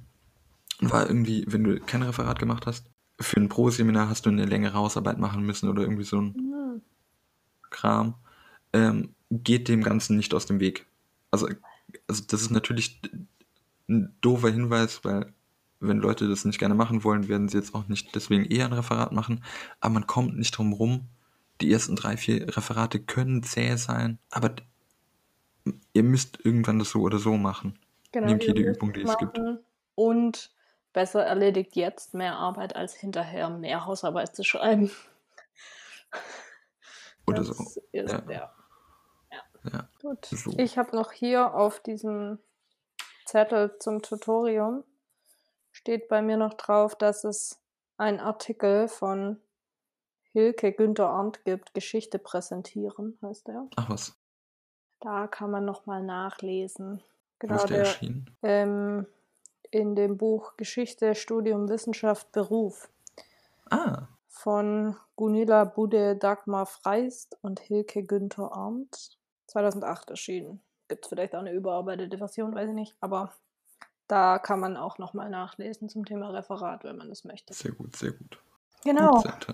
War 0.81 1.07
irgendwie, 1.07 1.45
wenn 1.47 1.63
du 1.63 1.79
kein 1.79 2.01
Referat 2.01 2.39
gemacht 2.39 2.65
hast, 2.65 2.89
für 3.19 3.39
ein 3.39 3.49
Pro-Seminar 3.49 4.09
hast 4.09 4.25
du 4.25 4.29
eine 4.29 4.45
längere 4.45 4.73
Hausarbeit 4.73 5.19
machen 5.19 5.43
müssen 5.43 5.69
oder 5.69 5.83
irgendwie 5.83 6.03
so 6.03 6.19
ein 6.19 6.33
Hm. 6.33 6.81
Kram. 7.69 8.15
Ähm, 8.73 9.13
geht 9.29 9.67
dem 9.67 9.83
Ganzen 9.83 10.17
nicht 10.17 10.33
aus 10.33 10.45
dem 10.45 10.59
Weg. 10.59 10.87
Also, 11.31 11.47
also 12.07 12.23
das 12.27 12.41
ist 12.41 12.51
natürlich 12.51 12.99
ein 13.87 14.15
doofer 14.21 14.49
Hinweis, 14.49 15.03
weil 15.03 15.33
wenn 15.79 15.99
Leute 15.99 16.27
das 16.27 16.45
nicht 16.45 16.59
gerne 16.59 16.75
machen 16.75 17.03
wollen, 17.03 17.27
werden 17.27 17.47
sie 17.47 17.57
jetzt 17.57 17.73
auch 17.73 17.87
nicht 17.87 18.13
deswegen 18.15 18.45
eher 18.45 18.65
ein 18.65 18.73
Referat 18.73 19.11
machen. 19.11 19.43
Aber 19.79 19.93
man 19.93 20.07
kommt 20.07 20.37
nicht 20.37 20.57
drum 20.57 20.73
rum. 20.73 21.07
Die 21.61 21.71
ersten 21.71 21.95
drei, 21.95 22.17
vier 22.17 22.55
Referate 22.55 22.99
können 22.99 23.43
zäh 23.43 23.75
sein, 23.75 24.17
aber 24.29 24.55
ihr 25.93 26.03
müsst 26.03 26.39
irgendwann 26.43 26.79
das 26.79 26.89
so 26.91 27.01
oder 27.01 27.19
so 27.19 27.37
machen. 27.37 27.77
Genau, 28.11 28.27
Nehmt 28.27 28.43
jede 28.43 28.61
Übung, 28.61 28.93
die 28.93 29.01
es 29.01 29.17
gibt. 29.17 29.39
Und 29.95 30.51
besser 30.93 31.25
erledigt 31.25 31.75
jetzt 31.75 32.13
mehr 32.13 32.35
Arbeit 32.35 32.75
als 32.75 32.93
hinterher 32.93 33.49
mehr 33.49 33.85
Hausarbeit 33.85 34.35
zu 34.35 34.43
schreiben. 34.43 34.89
Oder 37.27 37.43
das 37.43 37.47
so. 37.57 37.63
Ist, 37.91 38.11
Ja. 38.11 38.23
ja. 38.29 38.53
Ja. 39.71 39.89
Gut. 40.01 40.25
So. 40.25 40.53
Ich 40.57 40.77
habe 40.77 40.95
noch 40.95 41.11
hier 41.11 41.53
auf 41.53 41.81
diesem 41.81 42.39
Zettel 43.25 43.75
zum 43.79 44.01
Tutorium 44.01 44.83
steht 45.79 46.09
bei 46.09 46.21
mir 46.21 46.35
noch 46.37 46.55
drauf, 46.55 46.95
dass 46.95 47.23
es 47.23 47.57
einen 47.97 48.19
Artikel 48.19 48.87
von 48.89 49.41
Hilke 50.33 50.73
Günther 50.73 51.09
Arndt 51.09 51.43
gibt, 51.45 51.73
Geschichte 51.73 52.19
präsentieren, 52.19 53.17
heißt 53.21 53.47
der. 53.47 53.67
Ach 53.77 53.89
was, 53.89 54.13
Da 54.99 55.27
kann 55.27 55.51
man 55.51 55.63
nochmal 55.65 56.03
nachlesen. 56.03 57.01
wo 57.41 57.47
Genau, 57.47 57.55
ist 57.55 57.69
der 57.69 57.77
der, 57.77 57.85
erschienen? 57.85 58.37
ähm, 58.43 59.07
in 59.71 59.95
dem 59.95 60.17
Buch 60.17 60.57
Geschichte, 60.57 61.15
Studium, 61.15 61.69
Wissenschaft, 61.69 62.31
Beruf 62.33 62.89
Ah, 63.71 64.07
von 64.27 64.97
Gunilla 65.15 65.63
Bude, 65.63 66.15
Dagmar 66.17 66.65
Freist 66.65 67.37
und 67.41 67.59
Hilke 67.61 68.03
Günther 68.03 68.51
Arndt. 68.53 69.17
2008 69.47 70.09
erschienen. 70.11 70.61
Gibt 70.89 71.05
es 71.05 71.09
vielleicht 71.09 71.33
auch 71.33 71.39
eine 71.39 71.53
überarbeitete 71.53 72.17
Version, 72.19 72.53
weiß 72.53 72.67
ich 72.69 72.75
nicht. 72.75 72.95
Aber 72.99 73.33
da 74.09 74.39
kann 74.39 74.59
man 74.59 74.75
auch 74.75 74.97
nochmal 74.97 75.29
nachlesen 75.29 75.87
zum 75.87 76.03
Thema 76.05 76.29
Referat, 76.31 76.83
wenn 76.83 76.97
man 76.97 77.07
das 77.07 77.23
möchte. 77.23 77.53
sehr 77.53 77.71
gut, 77.71 77.95
sehr 77.95 78.11
gut. 78.11 78.39
Genau. 78.83 79.21
Gut. 79.21 79.47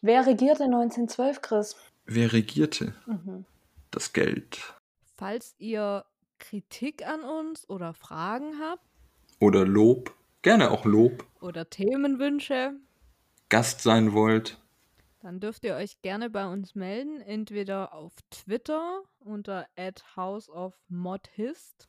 Wer 0.00 0.24
regierte 0.26 0.64
1912, 0.64 1.42
Chris? 1.42 1.76
Wer 2.06 2.32
regierte 2.32 2.94
Mhm. 3.06 3.44
das 3.90 4.12
Geld? 4.14 4.74
Falls 5.16 5.54
ihr 5.58 6.04
Kritik 6.38 7.06
an 7.06 7.22
uns 7.22 7.68
oder 7.68 7.92
Fragen 7.94 8.58
habt 8.60 8.82
Oder 9.40 9.64
Lob? 9.66 10.14
Gerne 10.42 10.70
auch 10.70 10.84
Lob. 10.84 11.24
oder 11.40 11.68
Themenwünsche, 11.68 12.74
Gast 13.48 13.80
sein 13.82 14.12
wollt? 14.12 14.58
dann 15.22 15.40
dürft 15.40 15.64
ihr 15.64 15.74
euch 15.74 16.00
gerne 16.02 16.30
bei 16.30 16.46
uns 16.46 16.76
melden, 16.76 17.20
entweder 17.20 17.92
auf 17.94 18.12
Twitter 18.30 19.02
unter 19.18 19.66
@houseofmodhist 20.14 21.88